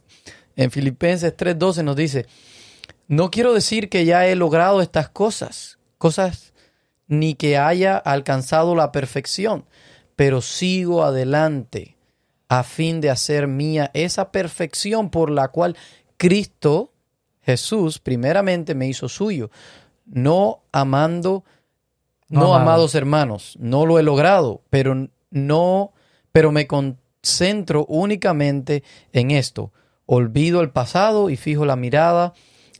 en 0.56 0.70
Filipenses 0.70 1.34
3:12 1.36 1.82
nos 1.82 1.96
dice, 1.96 2.26
no 3.08 3.30
quiero 3.30 3.52
decir 3.54 3.88
que 3.88 4.04
ya 4.04 4.26
he 4.26 4.36
logrado 4.36 4.80
estas 4.82 5.08
cosas, 5.08 5.78
cosas 5.98 6.52
ni 7.08 7.34
que 7.34 7.56
haya 7.58 7.96
alcanzado 7.96 8.74
la 8.74 8.92
perfección, 8.92 9.64
pero 10.16 10.40
sigo 10.42 11.02
adelante 11.04 11.93
a 12.48 12.62
fin 12.62 13.00
de 13.00 13.10
hacer 13.10 13.46
mía 13.46 13.90
esa 13.94 14.30
perfección 14.30 15.10
por 15.10 15.30
la 15.30 15.48
cual 15.48 15.76
Cristo 16.16 16.92
Jesús 17.44 17.98
primeramente 17.98 18.74
me 18.74 18.88
hizo 18.88 19.08
suyo, 19.08 19.50
no 20.06 20.62
amando, 20.72 21.44
no, 22.28 22.40
No 22.40 22.46
amado. 22.54 22.62
amados 22.62 22.94
hermanos, 22.94 23.56
no 23.60 23.86
lo 23.86 23.98
he 23.98 24.02
logrado, 24.02 24.62
pero 24.70 25.08
no, 25.30 25.92
pero 26.32 26.52
me 26.52 26.66
concentro 26.66 27.84
únicamente 27.86 28.82
en 29.12 29.30
esto. 29.30 29.72
Olvido 30.06 30.60
el 30.60 30.70
pasado 30.70 31.30
y 31.30 31.36
fijo 31.36 31.64
la 31.64 31.76
mirada 31.76 32.32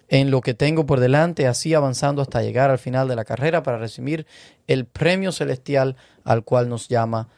en 0.08 0.30
lo 0.30 0.40
que 0.40 0.54
tengo 0.54 0.86
por 0.86 1.00
delante, 1.00 1.46
así 1.46 1.74
avanzando 1.74 2.22
hasta 2.22 2.42
llegar 2.42 2.70
al 2.70 2.78
final 2.78 3.08
de 3.08 3.16
la 3.16 3.24
carrera 3.24 3.62
para 3.62 3.78
recibir 3.78 4.26
el 4.66 4.86
premio 4.86 5.32
celestial 5.32 5.96
al 6.24 6.44
cual 6.44 6.68
nos 6.68 6.88
llama 6.88 7.28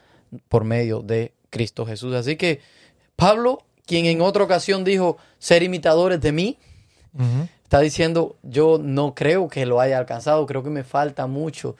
por 0.48 0.64
medio 0.64 1.00
de 1.00 1.32
Cristo 1.56 1.86
Jesús. 1.86 2.14
Así 2.14 2.36
que 2.36 2.60
Pablo, 3.16 3.64
quien 3.86 4.06
en 4.06 4.20
otra 4.20 4.44
ocasión 4.44 4.84
dijo 4.84 5.16
ser 5.38 5.62
imitadores 5.62 6.20
de 6.20 6.32
mí, 6.32 6.58
está 7.62 7.80
diciendo 7.80 8.36
yo 8.42 8.78
no 8.80 9.14
creo 9.14 9.48
que 9.48 9.64
lo 9.64 9.80
haya 9.80 9.98
alcanzado, 9.98 10.44
creo 10.46 10.62
que 10.62 10.70
me 10.70 10.84
falta 10.84 11.26
mucho, 11.26 11.76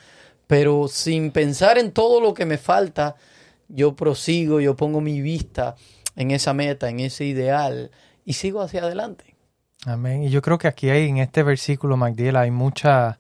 pero 0.47 0.89
sin 0.89 1.31
pensar 1.31 1.77
en 1.77 1.93
todo 1.93 2.21
lo 2.21 2.33
que 2.33 2.47
me 2.47 2.57
falta, 2.57 3.17
yo 3.69 3.95
prosigo, 3.95 4.61
yo 4.61 4.77
pongo 4.77 5.01
mi 5.01 5.21
vista 5.21 5.77
en 6.15 6.31
esa 6.31 6.55
meta, 6.55 6.89
en 6.89 7.01
ese 7.01 7.25
ideal 7.25 7.91
y 8.25 8.33
sigo 8.33 8.63
hacia 8.63 8.83
adelante. 8.83 9.37
Amén. 9.85 10.25
Y 10.25 10.31
yo 10.31 10.43
creo 10.43 10.59
que 10.59 10.69
aquí 10.69 10.91
hay 10.91 11.09
en 11.09 11.19
este 11.19 11.43
versículo, 11.43 11.97
Magdiel, 11.97 12.37
hay 12.37 12.51
mucha, 12.51 13.19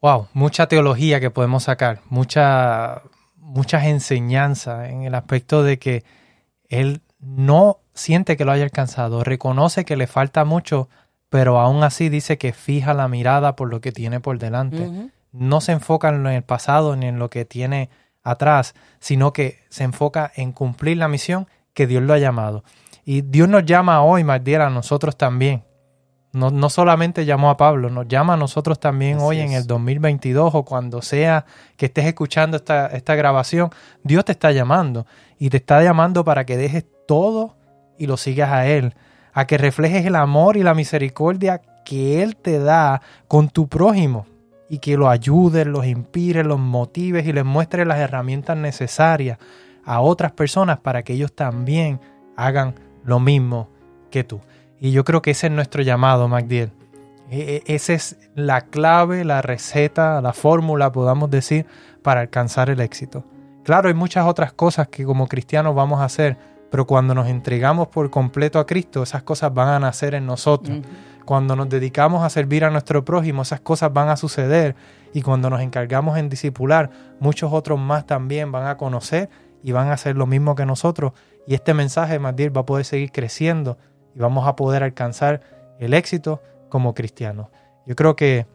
wow, 0.00 0.28
mucha 0.32 0.68
teología 0.68 1.18
que 1.18 1.30
podemos 1.30 1.64
sacar, 1.64 2.00
mucha, 2.08 3.02
muchas 3.44 3.84
enseñanzas 3.84 4.88
en 4.88 5.02
el 5.02 5.14
aspecto 5.14 5.62
de 5.62 5.78
que 5.78 6.02
él 6.68 7.02
no 7.20 7.78
siente 7.92 8.36
que 8.36 8.44
lo 8.44 8.52
haya 8.52 8.64
alcanzado, 8.64 9.22
reconoce 9.22 9.84
que 9.84 9.96
le 9.96 10.06
falta 10.06 10.44
mucho, 10.44 10.88
pero 11.28 11.60
aún 11.60 11.82
así 11.84 12.08
dice 12.08 12.38
que 12.38 12.52
fija 12.52 12.94
la 12.94 13.06
mirada 13.06 13.54
por 13.54 13.68
lo 13.68 13.80
que 13.80 13.92
tiene 13.92 14.20
por 14.20 14.38
delante. 14.38 15.10
No 15.30 15.60
se 15.60 15.72
enfoca 15.72 16.08
en 16.08 16.26
el 16.26 16.42
pasado 16.42 16.96
ni 16.96 17.06
en 17.06 17.18
lo 17.18 17.28
que 17.28 17.44
tiene 17.44 17.90
atrás, 18.22 18.74
sino 18.98 19.32
que 19.32 19.58
se 19.68 19.84
enfoca 19.84 20.32
en 20.34 20.52
cumplir 20.52 20.96
la 20.96 21.08
misión 21.08 21.46
que 21.74 21.86
Dios 21.86 22.02
lo 22.02 22.14
ha 22.14 22.18
llamado. 22.18 22.64
Y 23.04 23.20
Dios 23.20 23.48
nos 23.48 23.64
llama 23.64 24.02
hoy, 24.02 24.24
Magdiel, 24.24 24.62
a 24.62 24.70
nosotros 24.70 25.16
también. 25.16 25.64
No, 26.34 26.50
no 26.50 26.68
solamente 26.68 27.24
llamó 27.24 27.48
a 27.48 27.56
Pablo, 27.56 27.90
nos 27.90 28.08
llama 28.08 28.34
a 28.34 28.36
nosotros 28.36 28.80
también 28.80 29.18
Así 29.18 29.24
hoy 29.24 29.40
en 29.40 29.52
el 29.52 29.66
2022 29.66 30.54
o 30.54 30.64
cuando 30.64 31.00
sea 31.00 31.46
que 31.76 31.86
estés 31.86 32.06
escuchando 32.06 32.56
esta, 32.56 32.88
esta 32.88 33.14
grabación. 33.14 33.70
Dios 34.02 34.24
te 34.24 34.32
está 34.32 34.50
llamando 34.52 35.06
y 35.38 35.50
te 35.50 35.58
está 35.58 35.82
llamando 35.82 36.24
para 36.24 36.44
que 36.44 36.56
dejes 36.56 36.84
todo 37.06 37.56
y 37.98 38.06
lo 38.06 38.16
sigas 38.16 38.50
a 38.50 38.66
Él, 38.66 38.94
a 39.32 39.46
que 39.46 39.58
reflejes 39.58 40.04
el 40.06 40.16
amor 40.16 40.56
y 40.56 40.62
la 40.62 40.74
misericordia 40.74 41.62
que 41.84 42.22
Él 42.22 42.36
te 42.36 42.58
da 42.58 43.00
con 43.28 43.48
tu 43.48 43.68
prójimo 43.68 44.26
y 44.68 44.78
que 44.78 44.96
lo 44.96 45.08
ayudes, 45.08 45.66
los 45.66 45.86
inspires, 45.86 46.44
los 46.44 46.58
motives 46.58 47.26
y 47.26 47.32
les 47.32 47.44
muestres 47.44 47.86
las 47.86 47.98
herramientas 47.98 48.56
necesarias 48.56 49.38
a 49.84 50.00
otras 50.00 50.32
personas 50.32 50.78
para 50.78 51.02
que 51.02 51.12
ellos 51.12 51.34
también 51.34 52.00
hagan 52.36 52.74
lo 53.04 53.20
mismo 53.20 53.68
que 54.10 54.24
tú. 54.24 54.40
Y 54.80 54.92
yo 54.92 55.04
creo 55.04 55.22
que 55.22 55.30
ese 55.32 55.46
es 55.46 55.52
nuestro 55.52 55.82
llamado, 55.82 56.28
Magdiel. 56.28 56.70
E- 57.30 57.62
e- 57.66 57.74
esa 57.74 57.94
es 57.94 58.16
la 58.34 58.62
clave, 58.62 59.24
la 59.24 59.42
receta, 59.42 60.20
la 60.20 60.32
fórmula, 60.32 60.92
podamos 60.92 61.30
decir, 61.30 61.66
para 62.02 62.20
alcanzar 62.20 62.70
el 62.70 62.80
éxito. 62.80 63.24
Claro, 63.64 63.88
hay 63.88 63.94
muchas 63.94 64.26
otras 64.26 64.52
cosas 64.52 64.88
que 64.88 65.04
como 65.04 65.26
cristianos 65.26 65.74
vamos 65.74 66.00
a 66.00 66.04
hacer, 66.04 66.36
pero 66.70 66.86
cuando 66.86 67.14
nos 67.14 67.28
entregamos 67.28 67.88
por 67.88 68.10
completo 68.10 68.58
a 68.58 68.66
Cristo, 68.66 69.02
esas 69.02 69.22
cosas 69.22 69.54
van 69.54 69.68
a 69.68 69.78
nacer 69.78 70.14
en 70.14 70.26
nosotros. 70.26 70.80
Cuando 71.24 71.56
nos 71.56 71.70
dedicamos 71.70 72.22
a 72.22 72.28
servir 72.28 72.64
a 72.64 72.70
nuestro 72.70 73.04
prójimo, 73.04 73.42
esas 73.42 73.60
cosas 73.60 73.92
van 73.92 74.10
a 74.10 74.16
suceder. 74.16 74.76
Y 75.14 75.22
cuando 75.22 75.48
nos 75.48 75.62
encargamos 75.62 76.18
en 76.18 76.28
discipular, 76.28 76.90
muchos 77.20 77.52
otros 77.52 77.78
más 77.80 78.06
también 78.06 78.52
van 78.52 78.66
a 78.66 78.76
conocer 78.76 79.30
y 79.62 79.72
van 79.72 79.88
a 79.88 79.94
hacer 79.94 80.16
lo 80.16 80.26
mismo 80.26 80.54
que 80.54 80.66
nosotros. 80.66 81.12
Y 81.46 81.54
este 81.54 81.72
mensaje, 81.72 82.18
Madir, 82.18 82.54
va 82.54 82.62
a 82.62 82.66
poder 82.66 82.84
seguir 82.84 83.12
creciendo 83.12 83.78
y 84.14 84.18
vamos 84.18 84.46
a 84.46 84.56
poder 84.56 84.82
alcanzar 84.82 85.40
el 85.78 85.94
éxito 85.94 86.42
como 86.68 86.94
cristianos. 86.94 87.48
Yo 87.86 87.96
creo 87.96 88.16
que 88.16 88.46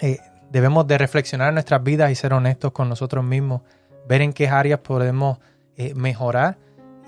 eh, 0.00 0.18
debemos 0.50 0.86
de 0.86 0.98
reflexionar 0.98 1.48
en 1.48 1.54
nuestras 1.54 1.82
vidas 1.82 2.10
y 2.10 2.14
ser 2.14 2.32
honestos 2.32 2.72
con 2.72 2.88
nosotros 2.88 3.24
mismos, 3.24 3.62
ver 4.08 4.22
en 4.22 4.32
qué 4.32 4.48
áreas 4.48 4.80
podemos 4.80 5.38
eh, 5.76 5.94
mejorar 5.94 6.58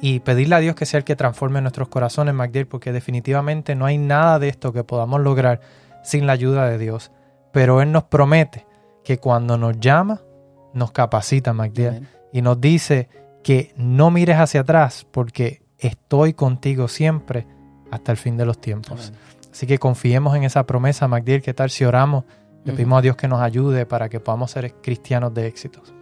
y 0.00 0.20
pedirle 0.20 0.54
a 0.54 0.60
Dios 0.60 0.74
que 0.74 0.86
sea 0.86 0.98
el 0.98 1.04
que 1.04 1.16
transforme 1.16 1.60
nuestros 1.60 1.88
corazones, 1.88 2.34
MacDill, 2.34 2.66
porque 2.66 2.92
definitivamente 2.92 3.74
no 3.74 3.86
hay 3.86 3.98
nada 3.98 4.38
de 4.38 4.48
esto 4.48 4.72
que 4.72 4.84
podamos 4.84 5.20
lograr 5.20 5.60
sin 6.02 6.26
la 6.26 6.32
ayuda 6.32 6.68
de 6.68 6.78
Dios. 6.78 7.10
Pero 7.52 7.82
Él 7.82 7.92
nos 7.92 8.04
promete 8.04 8.66
que 9.04 9.18
cuando 9.18 9.58
nos 9.58 9.78
llama, 9.78 10.22
nos 10.72 10.92
capacita, 10.92 11.52
MacDill, 11.52 12.06
y 12.32 12.42
nos 12.42 12.60
dice 12.60 13.08
que 13.42 13.72
no 13.76 14.10
mires 14.10 14.38
hacia 14.38 14.60
atrás 14.60 15.06
porque 15.10 15.62
estoy 15.78 16.32
contigo 16.34 16.88
siempre 16.88 17.46
hasta 17.90 18.12
el 18.12 18.18
fin 18.18 18.36
de 18.36 18.44
los 18.44 18.60
tiempos. 18.60 19.08
Amén. 19.08 19.20
Así 19.52 19.66
que 19.66 19.78
confiemos 19.78 20.36
en 20.36 20.44
esa 20.44 20.64
promesa, 20.64 21.08
MacDill, 21.08 21.42
¿qué 21.42 21.54
tal 21.54 21.70
si 21.70 21.84
oramos? 21.84 22.24
Le 22.64 22.72
pedimos 22.72 22.98
a 22.98 23.02
Dios 23.02 23.16
que 23.16 23.26
nos 23.26 23.40
ayude 23.40 23.86
para 23.86 24.08
que 24.08 24.20
podamos 24.20 24.50
ser 24.50 24.74
cristianos 24.74 25.32
de 25.32 25.46
éxitos. 25.46 25.92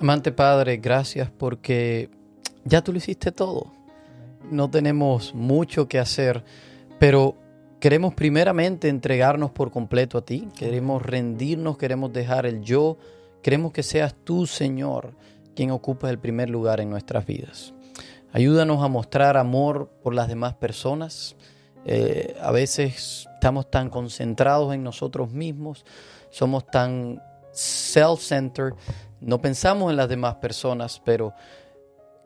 Amante 0.00 0.32
Padre, 0.32 0.78
gracias 0.78 1.30
porque 1.30 2.10
ya 2.64 2.82
tú 2.82 2.92
lo 2.92 2.98
hiciste 2.98 3.30
todo. 3.32 3.72
No 4.50 4.68
tenemos 4.68 5.34
mucho 5.34 5.88
que 5.88 5.98
hacer, 5.98 6.44
pero 6.98 7.36
queremos 7.80 8.12
primeramente 8.12 8.88
entregarnos 8.88 9.52
por 9.52 9.70
completo 9.70 10.18
a 10.18 10.24
ti. 10.24 10.48
Queremos 10.56 11.00
rendirnos, 11.00 11.78
queremos 11.78 12.12
dejar 12.12 12.44
el 12.44 12.60
yo. 12.60 12.98
Queremos 13.40 13.72
que 13.72 13.82
seas 13.82 14.14
tú, 14.24 14.46
Señor, 14.46 15.14
quien 15.54 15.70
ocupa 15.70 16.10
el 16.10 16.18
primer 16.18 16.50
lugar 16.50 16.80
en 16.80 16.90
nuestras 16.90 17.24
vidas. 17.24 17.72
Ayúdanos 18.34 18.82
a 18.82 18.88
mostrar 18.88 19.36
amor 19.36 19.88
por 20.02 20.12
las 20.12 20.26
demás 20.26 20.54
personas. 20.54 21.36
Eh, 21.86 22.36
a 22.42 22.50
veces 22.50 23.28
estamos 23.32 23.70
tan 23.70 23.90
concentrados 23.90 24.74
en 24.74 24.82
nosotros 24.82 25.30
mismos, 25.30 25.84
somos 26.30 26.66
tan 26.66 27.22
self-centered, 27.52 28.72
no 29.20 29.40
pensamos 29.40 29.88
en 29.92 29.96
las 29.98 30.08
demás 30.08 30.34
personas, 30.34 31.00
pero 31.04 31.32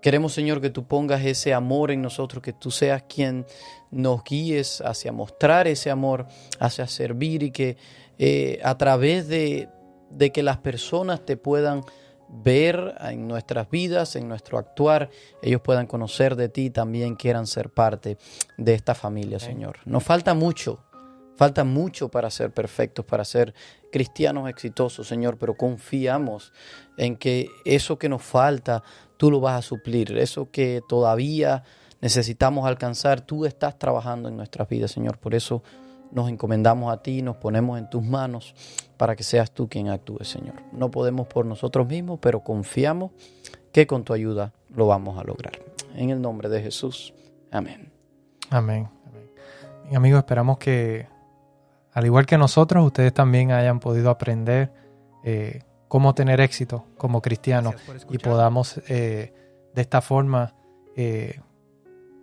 queremos, 0.00 0.32
Señor, 0.32 0.62
que 0.62 0.70
tú 0.70 0.86
pongas 0.86 1.22
ese 1.26 1.52
amor 1.52 1.90
en 1.90 2.00
nosotros, 2.00 2.42
que 2.42 2.54
tú 2.54 2.70
seas 2.70 3.02
quien 3.02 3.44
nos 3.90 4.24
guíes 4.24 4.80
hacia 4.80 5.12
mostrar 5.12 5.68
ese 5.68 5.90
amor, 5.90 6.26
hacia 6.58 6.86
servir 6.86 7.42
y 7.42 7.50
que 7.50 7.76
eh, 8.18 8.60
a 8.64 8.78
través 8.78 9.28
de, 9.28 9.68
de 10.08 10.32
que 10.32 10.42
las 10.42 10.56
personas 10.56 11.26
te 11.26 11.36
puedan 11.36 11.82
ver 12.28 12.94
en 13.00 13.26
nuestras 13.26 13.70
vidas, 13.70 14.16
en 14.16 14.28
nuestro 14.28 14.58
actuar, 14.58 15.10
ellos 15.42 15.60
puedan 15.60 15.86
conocer 15.86 16.36
de 16.36 16.48
ti 16.48 16.66
y 16.66 16.70
también 16.70 17.16
quieran 17.16 17.46
ser 17.46 17.70
parte 17.70 18.18
de 18.56 18.74
esta 18.74 18.94
familia, 18.94 19.38
Señor. 19.38 19.78
Nos 19.84 20.04
falta 20.04 20.34
mucho, 20.34 20.84
falta 21.36 21.64
mucho 21.64 22.08
para 22.10 22.30
ser 22.30 22.50
perfectos, 22.52 23.04
para 23.04 23.24
ser 23.24 23.54
cristianos 23.90 24.48
exitosos, 24.48 25.06
Señor, 25.08 25.38
pero 25.38 25.54
confiamos 25.54 26.52
en 26.96 27.16
que 27.16 27.48
eso 27.64 27.98
que 27.98 28.08
nos 28.08 28.22
falta, 28.22 28.82
tú 29.16 29.30
lo 29.30 29.40
vas 29.40 29.58
a 29.58 29.62
suplir, 29.62 30.16
eso 30.18 30.50
que 30.50 30.82
todavía 30.88 31.64
necesitamos 32.00 32.66
alcanzar, 32.66 33.20
tú 33.22 33.46
estás 33.46 33.78
trabajando 33.78 34.28
en 34.28 34.36
nuestras 34.36 34.68
vidas, 34.68 34.90
Señor. 34.90 35.18
Por 35.18 35.34
eso 35.34 35.62
nos 36.10 36.28
encomendamos 36.28 36.92
a 36.92 37.02
ti, 37.02 37.22
nos 37.22 37.36
ponemos 37.36 37.78
en 37.78 37.88
tus 37.90 38.02
manos 38.02 38.54
para 38.96 39.14
que 39.16 39.22
seas 39.22 39.50
tú 39.50 39.68
quien 39.68 39.88
actúe, 39.88 40.24
Señor. 40.24 40.54
No 40.72 40.90
podemos 40.90 41.26
por 41.26 41.46
nosotros 41.46 41.86
mismos, 41.86 42.18
pero 42.20 42.40
confiamos 42.40 43.12
que 43.72 43.86
con 43.86 44.04
tu 44.04 44.12
ayuda 44.12 44.52
lo 44.74 44.86
vamos 44.86 45.18
a 45.18 45.24
lograr. 45.24 45.58
En 45.94 46.10
el 46.10 46.20
nombre 46.20 46.48
de 46.48 46.62
Jesús. 46.62 47.14
Amén. 47.50 47.92
Amén. 48.50 48.88
Amén. 49.06 49.96
Amigos, 49.96 50.18
esperamos 50.18 50.58
que, 50.58 51.06
al 51.92 52.06
igual 52.06 52.26
que 52.26 52.38
nosotros, 52.38 52.84
ustedes 52.84 53.12
también 53.12 53.52
hayan 53.52 53.80
podido 53.80 54.10
aprender 54.10 54.72
eh, 55.24 55.62
cómo 55.88 56.14
tener 56.14 56.40
éxito 56.40 56.84
como 56.96 57.22
cristianos 57.22 57.74
y 58.10 58.18
podamos 58.18 58.80
eh, 58.88 59.32
de 59.74 59.82
esta 59.82 60.00
forma 60.00 60.54
eh, 60.96 61.40